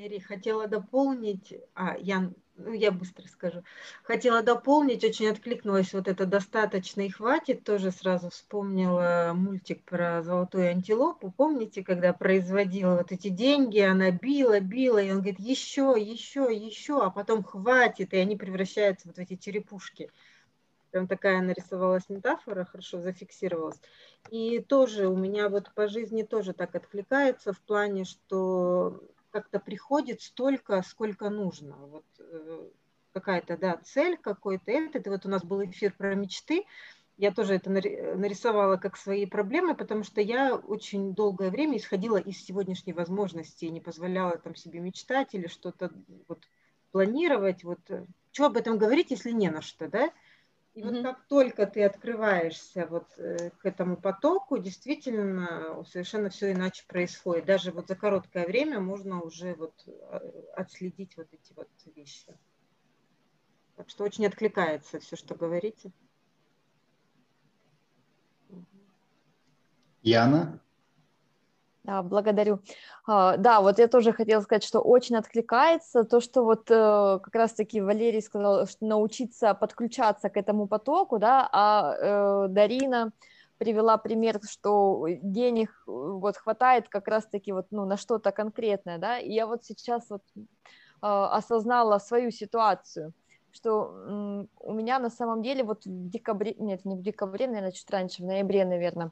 [0.00, 3.62] Валерий, хотела дополнить, а, Ян, ну, я быстро скажу.
[4.02, 7.64] Хотела дополнить, очень откликнулась вот это «достаточно и хватит».
[7.64, 11.30] Тоже сразу вспомнила мультик про золотую антилопу.
[11.36, 17.02] Помните, когда производила вот эти деньги, она била, била, и он говорит «еще, еще, еще»,
[17.02, 20.10] а потом «хватит», и они превращаются вот в эти черепушки.
[20.92, 23.80] Прям такая нарисовалась метафора, хорошо зафиксировалась.
[24.30, 28.98] И тоже у меня вот по жизни тоже так откликается в плане, что
[29.30, 31.76] как-то приходит столько, сколько нужно.
[31.76, 32.68] Вот э,
[33.12, 34.70] какая-то, да, цель какой-то.
[34.70, 36.64] Это, вот у нас был эфир про мечты.
[37.16, 42.42] Я тоже это нарисовала как свои проблемы, потому что я очень долгое время исходила из
[42.42, 45.92] сегодняшней возможности и не позволяла там себе мечтать или что-то
[46.28, 46.48] вот
[46.92, 47.62] планировать.
[47.62, 50.10] Вот э, что об этом говорить, если не на что, да?
[50.74, 56.84] И вот как только ты открываешься вот э, к этому потоку, действительно совершенно все иначе
[56.86, 57.44] происходит.
[57.46, 59.92] Даже вот за короткое время можно уже вот э,
[60.54, 62.38] отследить вот эти вот вещи.
[63.76, 65.90] Так что очень откликается все, что говорите.
[70.02, 70.62] Яна?
[71.84, 72.60] Да, благодарю.
[73.06, 77.34] А, да, вот я тоже хотела сказать, что очень откликается то, что вот э, как
[77.34, 83.12] раз-таки Валерий сказал, что научиться подключаться к этому потоку, да, а э, Дарина
[83.56, 89.18] привела пример, что денег э, вот хватает как раз-таки вот ну, на что-то конкретное, да,
[89.18, 90.22] и я вот сейчас вот
[91.00, 93.14] осознала свою ситуацию,
[93.52, 97.88] что у меня на самом деле вот в декабре, нет, не в декабре, наверное, чуть
[97.90, 99.10] раньше, в ноябре, наверное,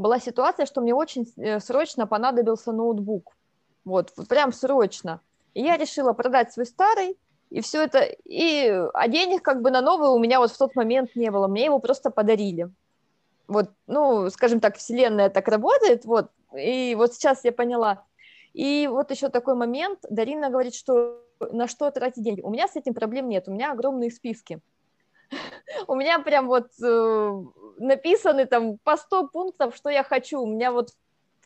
[0.00, 3.36] была ситуация, что мне очень э, срочно понадобился ноутбук.
[3.84, 5.20] Вот, прям срочно.
[5.54, 7.18] И я решила продать свой старый,
[7.50, 10.76] и все это, и, а денег как бы на новый у меня вот в тот
[10.76, 12.70] момент не было, мне его просто подарили.
[13.48, 18.04] Вот, ну, скажем так, вселенная так работает, вот, и вот сейчас я поняла.
[18.52, 22.40] И вот еще такой момент, Дарина говорит, что на что тратить деньги.
[22.42, 24.60] У меня с этим проблем нет, у меня огромные списки.
[25.88, 27.42] У меня прям вот э,
[27.78, 30.40] написаны там по 100 пунктов, что я хочу.
[30.40, 30.90] У меня вот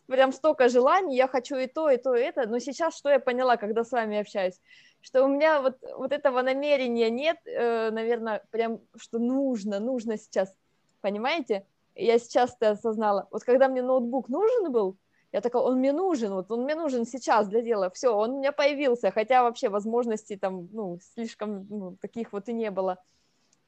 [0.07, 2.49] прям столько желаний, я хочу и то, и то, и это.
[2.49, 4.61] Но сейчас что я поняла, когда с вами общаюсь?
[5.01, 10.55] Что у меня вот, вот этого намерения нет, э, наверное, прям, что нужно, нужно сейчас.
[11.01, 11.67] Понимаете?
[11.95, 13.29] Я сейчас это осознала.
[13.31, 14.97] Вот когда мне ноутбук нужен был,
[15.33, 18.39] я такая, он мне нужен, вот он мне нужен сейчас для дела, все, он у
[18.39, 23.03] меня появился, хотя вообще возможностей там, ну, слишком ну, таких вот и не было.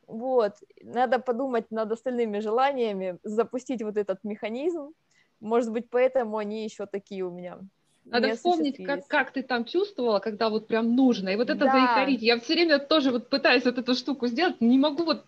[0.07, 4.93] Вот, надо подумать над остальными желаниями, запустить вот этот механизм.
[5.41, 7.59] Может быть, поэтому они еще такие у меня.
[8.09, 11.31] Надо вспомнить, как, как ты там чувствовала, когда вот прям нужно.
[11.31, 11.73] И вот это да.
[11.73, 12.23] заикарить.
[12.23, 15.25] Я все время тоже вот пытаюсь вот эту штуку сделать, не могу вот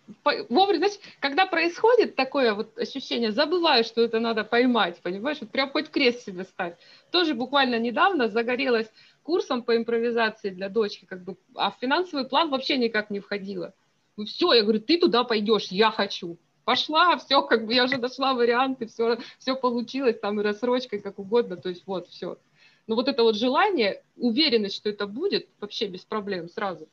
[0.47, 5.39] вовремя, знаешь, когда происходит такое вот ощущение, забываю, что это надо поймать, понимаешь?
[5.41, 6.75] Вот прям хоть крест себе ставь.
[7.11, 8.89] Тоже буквально недавно загорелась
[9.23, 13.73] курсом по импровизации для дочки, как бы, а в финансовый план вообще никак не входила.
[14.19, 16.37] Ну все, я говорю, ты туда пойдешь, я хочу.
[16.65, 21.19] Пошла, все, как бы я уже дошла варианты, все, все получилось, там и рассрочкой, как
[21.19, 22.37] угодно, то есть вот, все.
[22.85, 26.89] Но вот это вот желание, уверенность, что это будет, вообще без проблем сразу.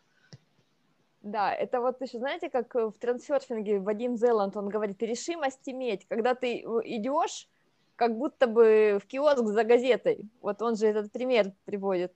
[1.21, 6.37] Да, это вот еще, знаете, как в трансерфинге Вадим Зеланд, он говорит, решимость иметь, когда
[6.37, 7.49] ты идешь,
[7.97, 10.31] как будто бы в киоск за газетой.
[10.41, 12.13] Вот он же этот пример приводит.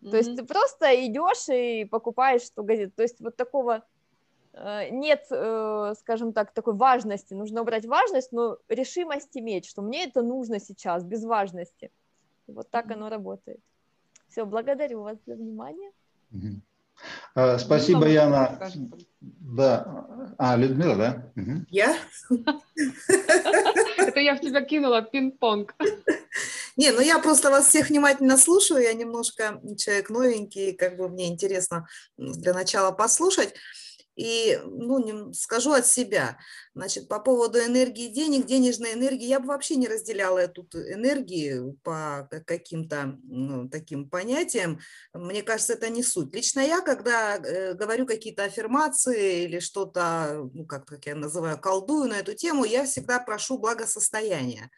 [0.00, 0.10] Mm-hmm.
[0.10, 2.92] То есть ты просто идешь и покупаешь эту газету.
[2.94, 4.03] То есть вот такого Э,
[4.90, 10.22] нет, э, скажем так, такой важности, нужно убрать важность, но решимость иметь, что мне это
[10.22, 11.90] нужно сейчас, без важности.
[12.46, 13.60] Вот так оно работает.
[14.28, 15.90] Все, благодарю вас за внимание.
[17.34, 18.70] А, спасибо, ну, Яна.
[19.20, 20.06] Да.
[20.38, 21.32] А, Людмила, да?
[21.36, 21.66] Угу.
[21.70, 21.96] Я?
[23.98, 25.74] Это я в тебя кинула пинг-понг.
[26.76, 31.28] Не, ну я просто вас всех внимательно слушаю, я немножко человек новенький, как бы мне
[31.28, 31.86] интересно
[32.16, 33.54] для начала послушать.
[34.16, 36.38] И, ну, скажу от себя,
[36.74, 42.28] значит, по поводу энергии денег, денежной энергии, я бы вообще не разделяла эту энергию по
[42.46, 44.78] каким-то ну, таким понятиям.
[45.12, 46.32] Мне кажется, это не суть.
[46.34, 52.08] Лично я, когда э, говорю какие-то аффирмации или что-то, ну, как, как я называю, колдую
[52.08, 54.70] на эту тему, я всегда прошу благосостояния.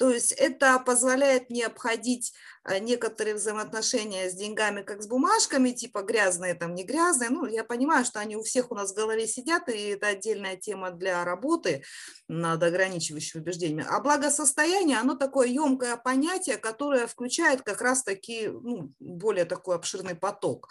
[0.00, 2.32] То есть это позволяет мне обходить
[2.64, 7.28] э, некоторые взаимоотношения с деньгами, как с бумажками, типа грязные, там не грязные.
[7.28, 10.56] Ну, я понимаю, что они у всех у нас в голове сидят, и это отдельная
[10.56, 11.84] тема для работы
[12.28, 13.84] над ограничивающими убеждениями.
[13.86, 20.70] А благосостояние, оно такое емкое понятие, которое включает как раз-таки ну, более такой обширный поток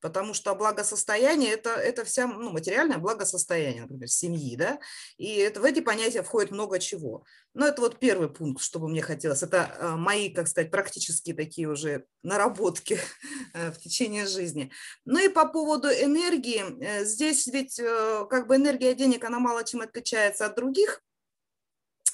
[0.00, 4.78] потому что благосостояние это, это вся, ну, материальное благосостояние, например, семьи, да,
[5.16, 7.24] и это, в эти понятия входит много чего.
[7.54, 11.34] Но это вот первый пункт, что бы мне хотелось, это а, мои, как сказать, практические
[11.34, 12.98] такие уже наработки
[13.54, 14.70] э, в течение жизни.
[15.04, 19.64] Ну и по поводу энергии, э, здесь ведь э, как бы энергия денег, она мало
[19.64, 21.02] чем отличается от других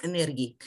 [0.03, 0.59] энергий.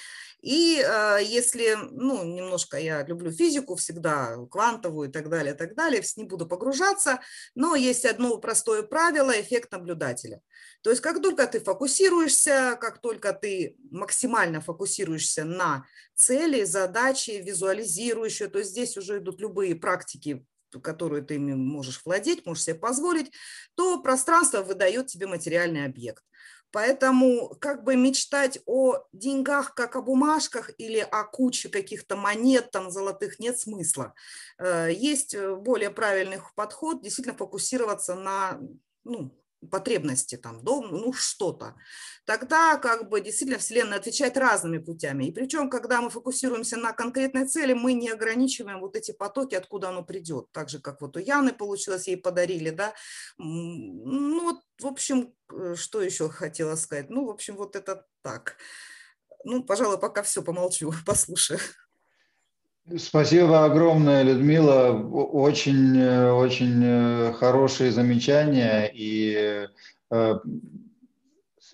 [0.46, 5.74] И э, если, ну, немножко я люблю физику всегда, квантовую и так далее, и так
[5.74, 7.20] далее, не буду погружаться,
[7.56, 10.42] но есть одно простое правило– эффект наблюдателя.
[10.84, 18.38] То есть как только ты фокусируешься, как только ты максимально фокусируешься на цели, задачи, визуализируешь,
[18.38, 20.46] то есть здесь уже идут любые практики
[20.82, 23.32] которую ты можешь владеть, можешь себе позволить,
[23.76, 26.22] то пространство выдает тебе материальный объект.
[26.76, 32.92] Поэтому как бы мечтать о деньгах, как о бумажках или о куче каких-то монет там
[32.92, 34.14] золотых нет смысла.
[34.58, 38.60] Э, есть э, более правильный подход, действительно фокусироваться на
[39.06, 39.32] ну,
[39.66, 41.76] потребности, там, дом, ну, что-то,
[42.26, 45.26] тогда как бы действительно Вселенная отвечает разными путями.
[45.26, 49.90] И причем, когда мы фокусируемся на конкретной цели, мы не ограничиваем вот эти потоки, откуда
[49.90, 50.52] оно придет.
[50.52, 52.94] Так же, как вот у Яны получилось, ей подарили, да.
[53.38, 57.10] Ну, вот, в общем, э, что еще хотела сказать?
[57.10, 58.58] Ну, в общем, вот это так.
[59.44, 61.60] Ну, пожалуй, пока все, помолчу, послушаю.
[62.98, 64.92] Спасибо огромное, Людмила.
[64.92, 69.68] Очень, очень э, хорошие замечания и
[70.12, 70.40] э,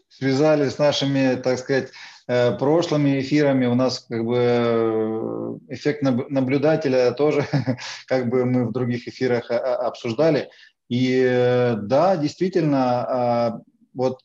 [0.08, 1.92] связали с нашими, так сказать,
[2.28, 3.66] э, прошлыми эфирами.
[3.66, 7.46] У нас как бы эффект наблюдателя тоже,
[8.08, 10.50] как бы мы в других эфирах обсуждали.
[10.88, 13.62] И да, действительно, а,
[13.94, 14.22] вот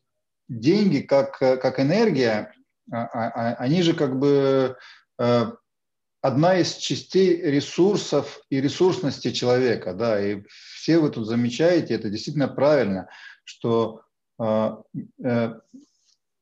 [0.49, 2.53] деньги как, как энергия,
[2.93, 4.76] а, а, они же как бы
[6.27, 10.43] одна из частей ресурсов и ресурсности человека, да, и
[10.74, 13.09] все вы тут замечаете, это действительно правильно,
[13.45, 14.03] что
[14.41, 14.77] э,
[15.22, 15.61] э,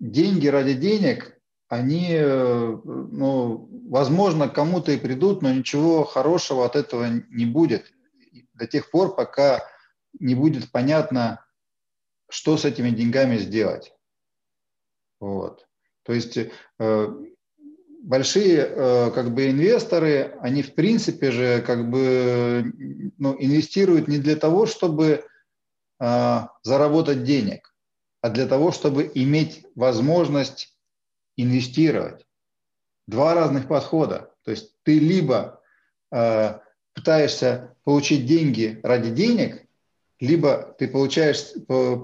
[0.01, 7.07] деньги ради денег, они, э, ну, возможно, кому-то и придут, но ничего хорошего от этого
[7.29, 7.93] не будет
[8.55, 9.69] до тех пор, пока
[10.19, 11.45] не будет понятно,
[12.31, 13.93] что с этими деньгами сделать.
[15.21, 15.69] Вот.
[16.05, 17.09] То есть э,
[18.05, 22.73] большие э, как бы инвесторы, они в принципе же как бы
[23.19, 25.25] ну, инвестируют не для того, чтобы
[26.01, 27.75] э, заработать денег,
[28.21, 30.77] а для того, чтобы иметь возможность
[31.37, 32.27] инвестировать.
[33.07, 34.31] Два разных подхода.
[34.45, 35.63] То есть ты либо
[36.13, 36.59] э,
[36.93, 39.63] пытаешься получить деньги ради денег,
[40.21, 41.53] либо ты получаешь,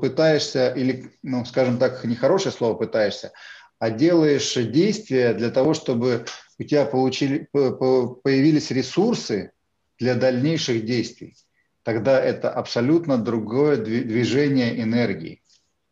[0.00, 3.32] пытаешься, или, ну, скажем так, нехорошее слово пытаешься,
[3.80, 6.26] а делаешь действия для того, чтобы
[6.58, 9.52] у тебя получили, появились ресурсы
[9.98, 11.34] для дальнейших действий.
[11.82, 15.42] Тогда это абсолютно другое движение энергии.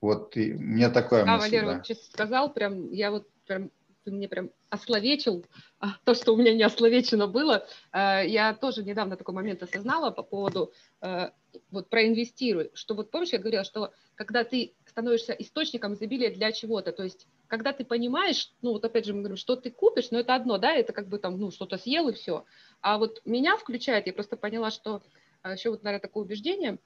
[0.02, 1.50] Вот и у меня такое да, мысль.
[1.50, 1.76] Валера, да.
[1.76, 3.70] вот сейчас сказал, прям, я вот прям,
[4.04, 5.46] ты мне прям ословечил
[5.80, 7.66] а, то, что у меня не ословечено было.
[7.90, 11.32] А, я тоже недавно такой момент осознала по поводу а,
[11.70, 16.92] вот проинвестируй, что вот помнишь, я говорила, что когда ты становишься источником изобилия для чего-то,
[16.92, 20.20] то есть когда ты понимаешь, ну вот опять же мы говорим, что ты купишь, но
[20.20, 22.44] это одно, да, это как бы там, ну что-то съел и все.
[22.80, 25.02] А вот меня включает, я просто поняла, что
[25.42, 26.78] а, еще вот, наверное, такое убеждение,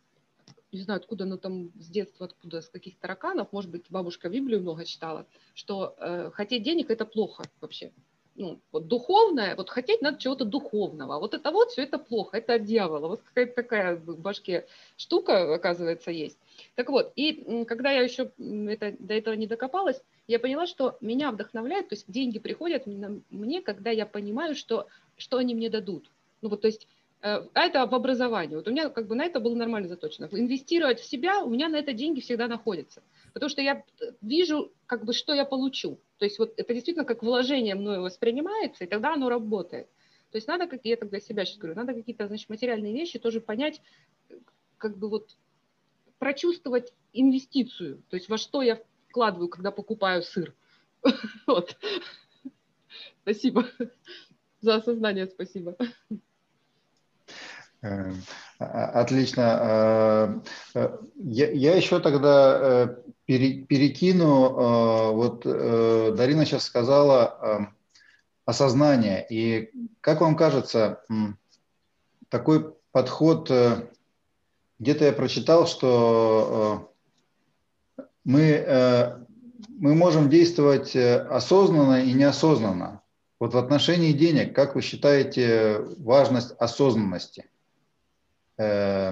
[0.71, 4.61] не знаю, откуда оно там с детства, откуда, с каких тараканов, может быть, бабушка Библию
[4.61, 7.93] много читала, что э, хотеть денег– это плохо вообще.
[8.35, 11.19] Ну, вот духовное, вот хотеть надо чего-то духовного.
[11.19, 13.09] Вот это вот все это плохо, это от дьявола.
[13.09, 14.67] Вот какая-то такая в башке
[14.97, 16.39] штука, оказывается, есть.
[16.75, 21.31] Так вот, и когда я еще это, до этого не докопалась, я поняла, что меня
[21.31, 24.87] вдохновляет, то есть деньги приходят мне, когда я понимаю, что,
[25.19, 26.11] что они мне дадут.
[26.41, 26.89] Ну вот, то есть,
[27.21, 28.57] э, а это в образовании.
[28.57, 30.29] Вот у меня как бы на это было нормально заточено.
[30.33, 33.03] Инвестировать в себя, у меня на это деньги всегда находятся.
[33.35, 33.85] Потому что я
[34.21, 35.99] вижу, как бы, что я получу.
[36.23, 39.89] То есть вот это действительно как вложение мною воспринимается, и тогда оно работает.
[40.31, 43.41] То есть надо, как я тогда себя сейчас говорю, надо какие-то, значит, материальные вещи тоже
[43.41, 43.83] понять,
[44.79, 45.37] как бы вот
[46.21, 50.55] прочувствовать инвестицию, то есть во что я вкладываю, когда покупаю сыр.
[51.49, 51.77] Вот.
[53.23, 53.67] Спасибо
[54.61, 55.77] за осознание, спасибо.
[57.83, 58.23] Эм,
[58.59, 60.43] отлично.
[60.75, 67.69] Э, э, я, еще тогда э, перекину, вот Дарина сейчас сказала
[68.45, 69.27] осознание.
[69.29, 69.71] И
[70.01, 71.03] как вам кажется,
[72.29, 73.51] такой подход
[74.79, 76.93] где-то я прочитал, что
[78.25, 79.25] мы,
[79.69, 83.01] мы можем действовать осознанно и неосознанно.
[83.41, 87.47] Вот в отношении денег, как вы считаете важность осознанности?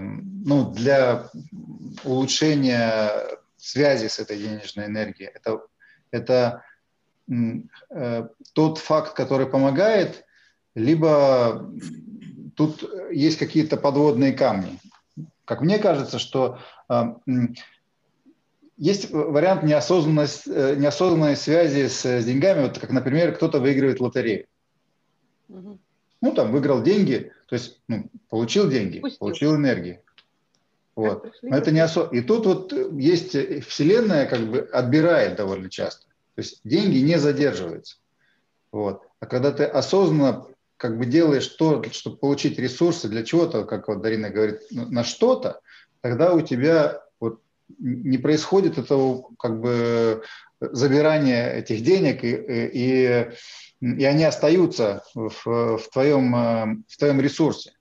[0.00, 1.28] Ну, для
[2.04, 3.10] улучшения
[3.56, 5.30] связи с этой денежной энергией.
[5.34, 5.60] Это,
[6.10, 6.62] это
[8.54, 10.24] тот факт, который помогает,
[10.74, 11.70] либо
[12.56, 14.78] тут есть какие-то подводные камни
[15.50, 17.16] как мне кажется, что а,
[18.76, 24.46] есть вариант неосознанность, э, неосознанной связи с деньгами, вот как, например, кто-то выигрывает лотерею.
[25.48, 25.78] Угу.
[26.20, 29.18] Ну, там, выиграл деньги, то есть ну, получил деньги, Пустил.
[29.18, 30.00] получил энергию.
[30.94, 31.32] Вот.
[31.42, 32.08] Но это не осо...
[32.12, 33.32] И тут вот есть
[33.66, 36.06] Вселенная как бы отбирает довольно часто.
[36.36, 37.96] То есть деньги не задерживаются.
[38.70, 39.02] Вот.
[39.18, 40.46] А когда ты осознанно
[40.76, 45.60] как бы делаешь то, чтобы получить ресурсы для чего-то, как вот Дарина говорит, на что-то,
[46.02, 47.40] тогда у тебя вот
[47.80, 50.22] не происходит этого как бы
[50.60, 52.28] забирания этих денег, и,
[52.72, 53.30] и,
[53.80, 57.72] и они остаются в, в, твоем, в твоем ресурсе.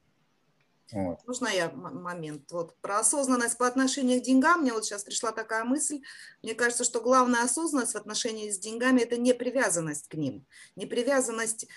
[0.92, 1.20] Вот.
[1.28, 2.52] Можно я момент?
[2.52, 4.62] Вот про осознанность по отношению к деньгам.
[4.62, 6.02] Мне вот сейчас пришла такая мысль.
[6.42, 10.46] Мне кажется, что главная осознанность в отношении с деньгами– это не привязанность к ним.
[10.76, 11.68] Не привязанность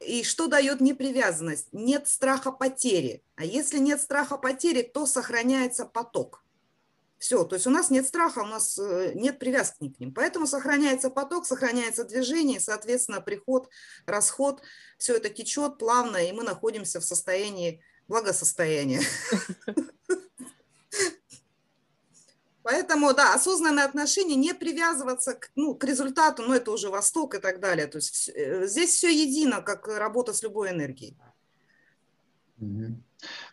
[0.00, 1.68] и что дает непривязанность?
[1.72, 3.22] Нет страха потери.
[3.36, 6.42] А если нет страха потери, то сохраняется поток.
[7.20, 10.14] Все, то есть у нас нет страха, у нас э, нет привязки к ним.
[10.14, 13.68] Поэтому сохраняется поток, сохраняется движение, соответственно, приход,
[14.06, 14.62] расход,
[14.96, 19.02] все это течет плавно, и мы находимся в состоянии благосостояния.
[22.62, 27.38] Поэтому, да, осознанное отношение, не привязываться к, ну, к результату, но это уже Восток и
[27.38, 27.86] так далее.
[27.86, 31.18] То есть э, здесь все едино, как работа с любой энергией.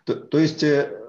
[0.05, 1.06] То, то есть э,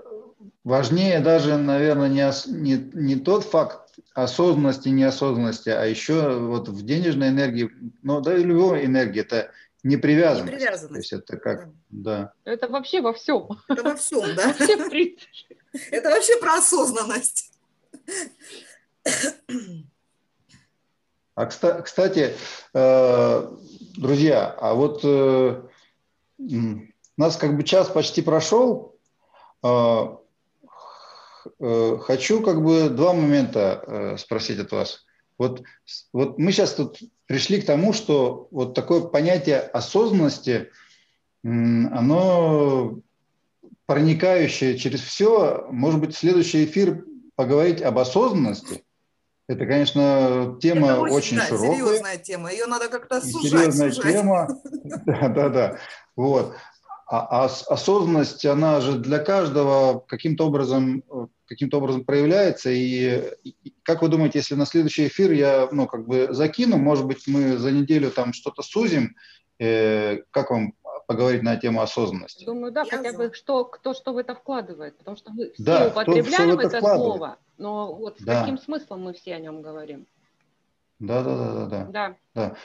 [0.68, 7.30] важнее даже, наверное, не, не, не тот факт осознанности, неосознанности, а еще вот в денежной
[7.30, 7.70] энергии,
[8.02, 9.50] ну да и любой энергии, это
[9.82, 10.52] непривязанность.
[10.52, 11.08] Непривязанность.
[11.10, 12.32] То есть это как, да.
[12.44, 13.48] Это вообще во всем.
[13.68, 14.54] Это во всем, да?
[15.90, 17.52] Это вообще про осознанность.
[21.34, 22.34] А кстати,
[22.74, 23.56] э,
[23.96, 25.62] друзья, а вот э,
[26.38, 26.80] у
[27.16, 28.98] нас как бы час почти прошел.
[31.60, 35.04] Э, хочу как бы два момента спросить от вас.
[35.38, 35.62] Вот,
[36.12, 40.70] вот мы сейчас тут пришли к тому, что вот такое понятие осознанности,
[41.44, 42.98] оно
[43.86, 47.04] проникающее через все, может быть, следующий эфир
[47.36, 48.84] поговорить об осознанности.
[49.48, 51.72] Это, конечно, тема Это очень, очень да, широкая.
[51.72, 52.52] серьезная тема.
[52.52, 53.50] Ее надо как-то сужать.
[53.50, 54.12] Серьезная сужать.
[54.12, 54.48] тема.
[55.06, 55.78] Да, да, да.
[56.16, 56.54] Вот.
[57.10, 61.02] А, а осознанность, она же для каждого каким-то образом,
[61.46, 62.68] каким-то образом проявляется.
[62.68, 67.06] И, и как вы думаете, если на следующий эфир я, ну, как бы закину, может
[67.06, 69.16] быть, мы за неделю там что-то сузим,
[69.58, 70.74] э, как вам
[71.06, 72.44] поговорить на тему осознанности.
[72.44, 75.62] Думаю, да, Я хотя бы что, кто что в это вкладывает, потому что мы все
[75.62, 78.42] да, употребляем это, это слово, но вот с да.
[78.42, 80.06] каким смыслом мы все о нем говорим.
[80.98, 81.86] Да, да, да, да, да.
[81.86, 82.16] да.
[82.34, 82.56] да.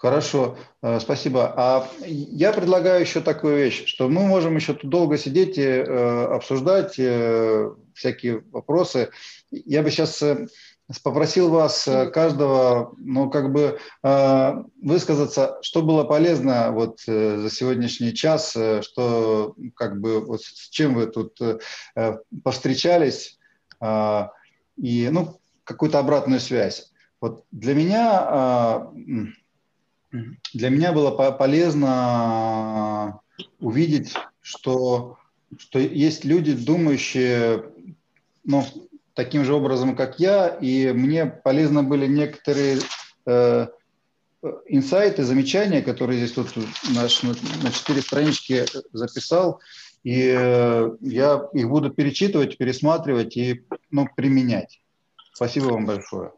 [0.00, 1.52] Хорошо, э, спасибо.
[1.54, 6.24] А я предлагаю еще такую вещь, что мы можем еще тут долго сидеть и э,
[6.24, 9.10] обсуждать э, всякие вопросы.
[9.50, 10.22] Я бы сейчас
[11.02, 17.50] попросил вас э, каждого, ну, как бы э, высказаться, что было полезно вот э, за
[17.50, 21.38] сегодняшний час, что, как бы, вот с чем вы тут
[22.42, 23.38] повстречались,
[23.82, 26.90] и, ну, какую-то обратную связь.
[27.20, 28.88] Вот для меня,
[30.52, 33.20] для меня было полезно
[33.60, 35.18] увидеть, что,
[35.56, 37.64] что есть люди, думающие,
[38.44, 38.64] ну,
[39.14, 42.78] таким же образом, как я, и мне полезны были некоторые
[43.26, 43.66] э,
[44.66, 46.48] инсайты, замечания, которые здесь вот
[46.94, 49.60] наш, на четыре странички записал,
[50.02, 54.80] и э, я их буду перечитывать, пересматривать и ну, применять.
[55.34, 56.32] Спасибо вам большое.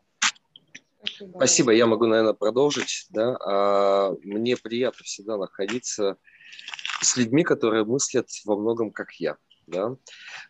[1.36, 1.72] Спасибо.
[1.72, 3.06] Я могу, наверное, продолжить.
[3.10, 3.36] Да?
[3.44, 6.16] А, мне приятно всегда находиться
[7.00, 9.36] с людьми, которые мыслят во многом как я.
[9.66, 9.96] Да?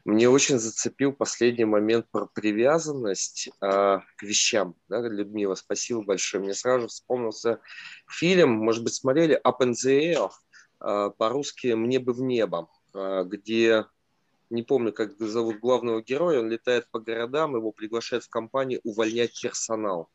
[0.05, 4.74] Мне очень зацепил последний момент про привязанность э, к вещам.
[4.88, 6.42] Да, Людмила, спасибо большое.
[6.42, 7.61] Мне сразу вспомнился
[8.09, 10.30] фильм, может быть, смотрели «Up in the Air»,
[10.80, 13.84] э, по-русски «Мне бы в небо», э, где,
[14.48, 19.38] не помню, как зовут главного героя, он летает по городам, его приглашают в компанию увольнять
[19.40, 20.09] персонал.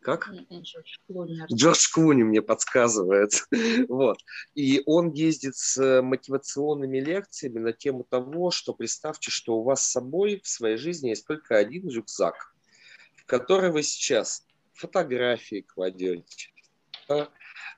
[0.00, 0.30] Как?
[0.30, 1.42] Джордж Клуни.
[1.52, 3.32] Джордж Клуни мне подсказывает.
[3.88, 4.18] вот.
[4.54, 9.90] И он ездит с мотивационными лекциями на тему того, что представьте, что у вас с
[9.90, 12.54] собой в своей жизни есть только один рюкзак,
[13.16, 16.48] в который вы сейчас фотографии кладете,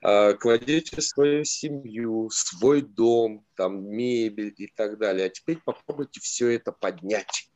[0.01, 5.25] а, кладете свою семью, свой дом, там, мебель и так далее.
[5.25, 7.49] А теперь попробуйте все это поднять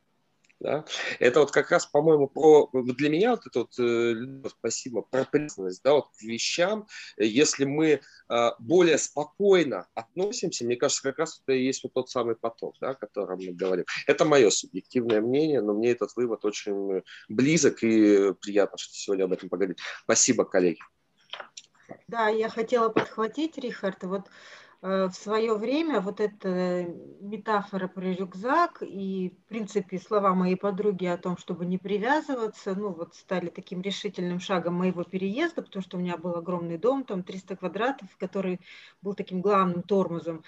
[0.60, 0.84] Да?
[1.20, 5.82] Это вот как раз, по-моему, про для меня вот это вот, э, спасибо, про преданность,
[5.84, 11.52] да, вот к вещам, если мы э, более спокойно относимся, мне кажется, как раз это
[11.52, 13.84] и есть вот тот самый поток, да, о котором мы говорим.
[14.06, 19.32] Это мое субъективное мнение, но мне этот вывод очень близок и приятно, что сегодня об
[19.32, 19.78] этом поговорить.
[20.02, 20.80] Спасибо, коллеги.
[22.08, 24.28] Да, я хотела подхватить, Рихард, вот
[24.80, 26.84] в свое время вот эта
[27.20, 32.92] метафора про рюкзак и, в принципе, слова моей подруги о том, чтобы не привязываться, ну,
[32.92, 37.24] вот стали таким решительным шагом моего переезда, потому что у меня был огромный дом, там
[37.24, 38.60] 300 квадратов, который
[39.02, 40.44] был таким главным тормозом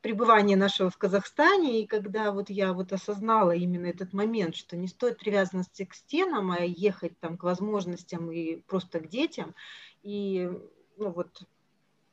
[0.00, 1.82] пребывания нашего в Казахстане.
[1.82, 6.50] И когда вот я вот осознала именно этот момент, что не стоит привязанности к стенам,
[6.50, 9.54] а ехать там к возможностям и просто к детям,
[10.02, 10.50] и
[10.96, 11.42] ну вот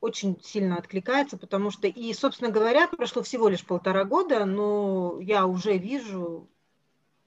[0.01, 5.45] очень сильно откликается, потому что, и, собственно говоря, прошло всего лишь полтора года, но я
[5.45, 6.47] уже вижу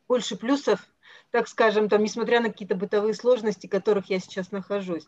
[0.08, 0.80] больше плюсов,
[1.30, 5.06] так скажем, там, несмотря на какие-то бытовые сложности, в которых я сейчас нахожусь.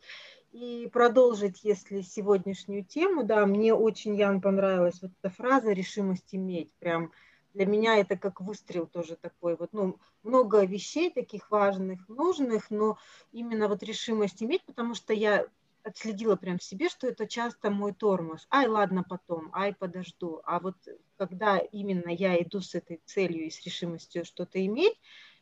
[0.52, 6.70] И продолжить, если сегодняшнюю тему, да, мне очень, Ян, понравилась вот эта фраза «решимость иметь»,
[6.78, 7.12] прям
[7.54, 12.98] для меня это как выстрел тоже такой, вот, ну, много вещей таких важных, нужных, но
[13.32, 15.46] именно вот решимость иметь, потому что я
[15.84, 18.46] отследила прям в себе, что это часто мой тормоз.
[18.50, 20.40] Ай, ладно, потом, ай, подожду.
[20.44, 20.76] А вот
[21.16, 24.98] когда именно я иду с этой целью и с решимостью что-то иметь,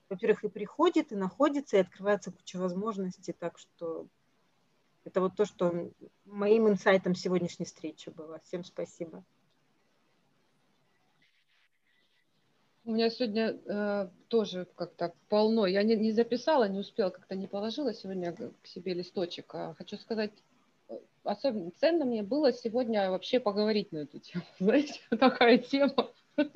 [0.09, 3.33] во-первых, и приходит, и находится, и открывается куча возможностей.
[3.33, 4.07] Так что
[5.05, 5.91] это вот то, что
[6.25, 8.41] моим инсайтом сегодняшней встречи было.
[8.41, 9.25] Всем спасибо.
[12.85, 15.67] У меня сегодня э, тоже как-то полно.
[15.67, 19.55] Я не, не записала, не успела, как-то не положила сегодня к себе листочек.
[19.55, 20.33] А хочу сказать,
[20.89, 24.45] э, особенно ценно мне было сегодня вообще поговорить на эту тему.
[24.59, 26.11] Знаете, такая тема.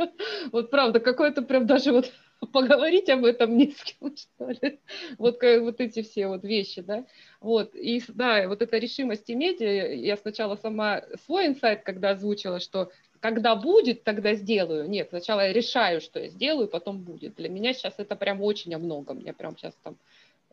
[0.53, 2.11] Вот правда, какое-то прям даже вот
[2.53, 4.81] поговорить об этом не с кем, что ли.
[5.18, 7.05] Вот, вот эти все вот вещи, да.
[7.41, 12.91] Вот, и да, вот эта решимость иметь, я сначала сама свой инсайт, когда озвучила, что
[13.21, 14.89] когда будет, тогда сделаю.
[14.89, 17.35] Нет, сначала я решаю, что я сделаю, потом будет.
[17.37, 19.19] Для меня сейчас это прям очень о многом.
[19.21, 19.97] Я прям сейчас там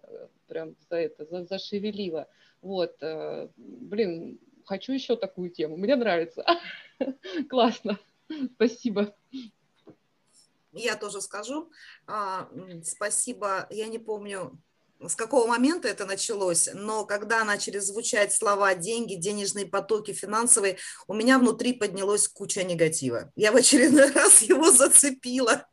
[0.03, 2.27] э, прям за это за, зашевелила.
[2.61, 5.77] Вот, э, блин, хочу еще такую тему.
[5.77, 6.45] Мне нравится.
[7.49, 7.99] Классно.
[8.55, 9.13] Спасибо.
[10.71, 11.69] Я тоже скажу.
[12.07, 12.49] А,
[12.83, 13.67] спасибо.
[13.69, 14.57] Я не помню,
[15.09, 20.77] с какого момента это началось, но когда начали звучать слова деньги, денежные потоки, финансовые,
[21.07, 23.31] у меня внутри поднялась куча негатива.
[23.35, 25.67] Я в очередной раз его зацепила.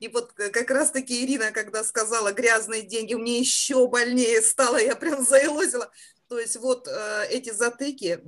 [0.00, 5.24] И вот как раз-таки Ирина, когда сказала грязные деньги, мне еще больнее стало, я прям
[5.24, 5.90] заилозила.
[6.28, 8.22] То есть вот э, эти затыки,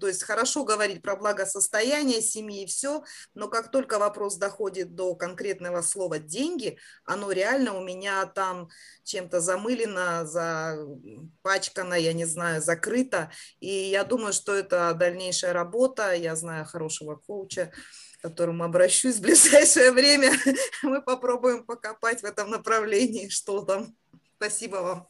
[0.00, 3.02] то есть хорошо говорить про благосостояние семьи и все,
[3.34, 8.68] но как только вопрос доходит до конкретного слова деньги, оно реально у меня там
[9.02, 13.32] чем-то замылено, запачкано, я не знаю, закрыто.
[13.58, 16.12] И я думаю, что это дальнейшая работа.
[16.12, 17.72] Я знаю хорошего коуча,
[18.18, 20.32] к которому обращусь в ближайшее время.
[20.82, 23.96] Мы попробуем покопать в этом направлении, что там.
[24.36, 25.08] Спасибо вам.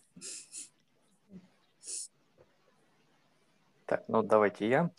[3.90, 4.90] Так, ну давайте я.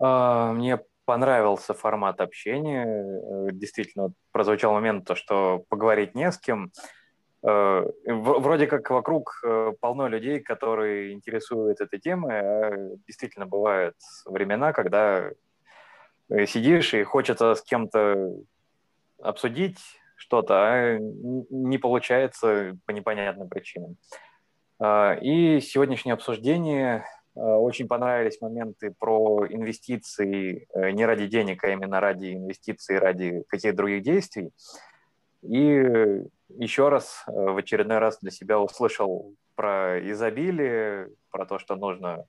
[0.00, 2.84] А, мне понравился формат общения.
[2.84, 6.72] Э, действительно, прозвучал момент, то, что поговорить не с кем.
[7.46, 12.40] Э, вроде как вокруг э, полно людей, которые интересуют этой темой.
[12.40, 13.94] А действительно, бывают
[14.26, 15.30] времена, когда
[16.28, 18.32] сидишь и хочется с кем-то
[19.22, 19.78] обсудить
[20.16, 23.96] что-то, а не получается по непонятным причинам.
[24.80, 27.04] А, и сегодняшнее обсуждение
[27.34, 33.76] очень понравились моменты про инвестиции э, не ради денег, а именно ради инвестиций, ради каких-то
[33.76, 34.52] других действий.
[35.42, 36.22] И
[36.56, 42.26] еще раз, э, в очередной раз для себя услышал про изобилие, про то, что нужно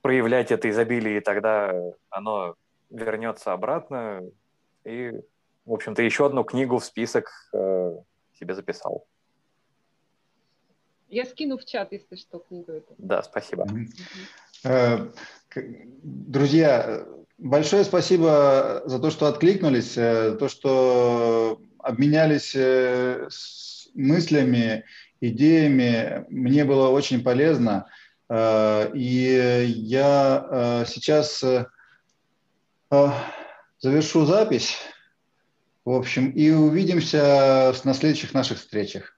[0.00, 1.74] проявлять это изобилие, и тогда
[2.08, 2.54] оно
[2.88, 4.22] вернется обратно.
[4.84, 5.12] И,
[5.66, 9.04] в общем-то, еще одну книгу в список себе записал.
[11.14, 12.92] Я скину в чат, если что, книгу эту.
[12.98, 13.68] Да, спасибо.
[14.64, 15.06] Э,
[16.02, 17.06] друзья,
[17.38, 23.28] большое спасибо за то, что откликнулись, э, за то, что обменялись э,
[23.94, 24.84] мыслями,
[25.20, 26.26] идеями.
[26.30, 27.86] Мне было очень полезно.
[28.28, 31.44] И я сейчас
[33.78, 34.78] завершу запись.
[35.84, 39.14] В общем, и увидимся на следующих наших встречах.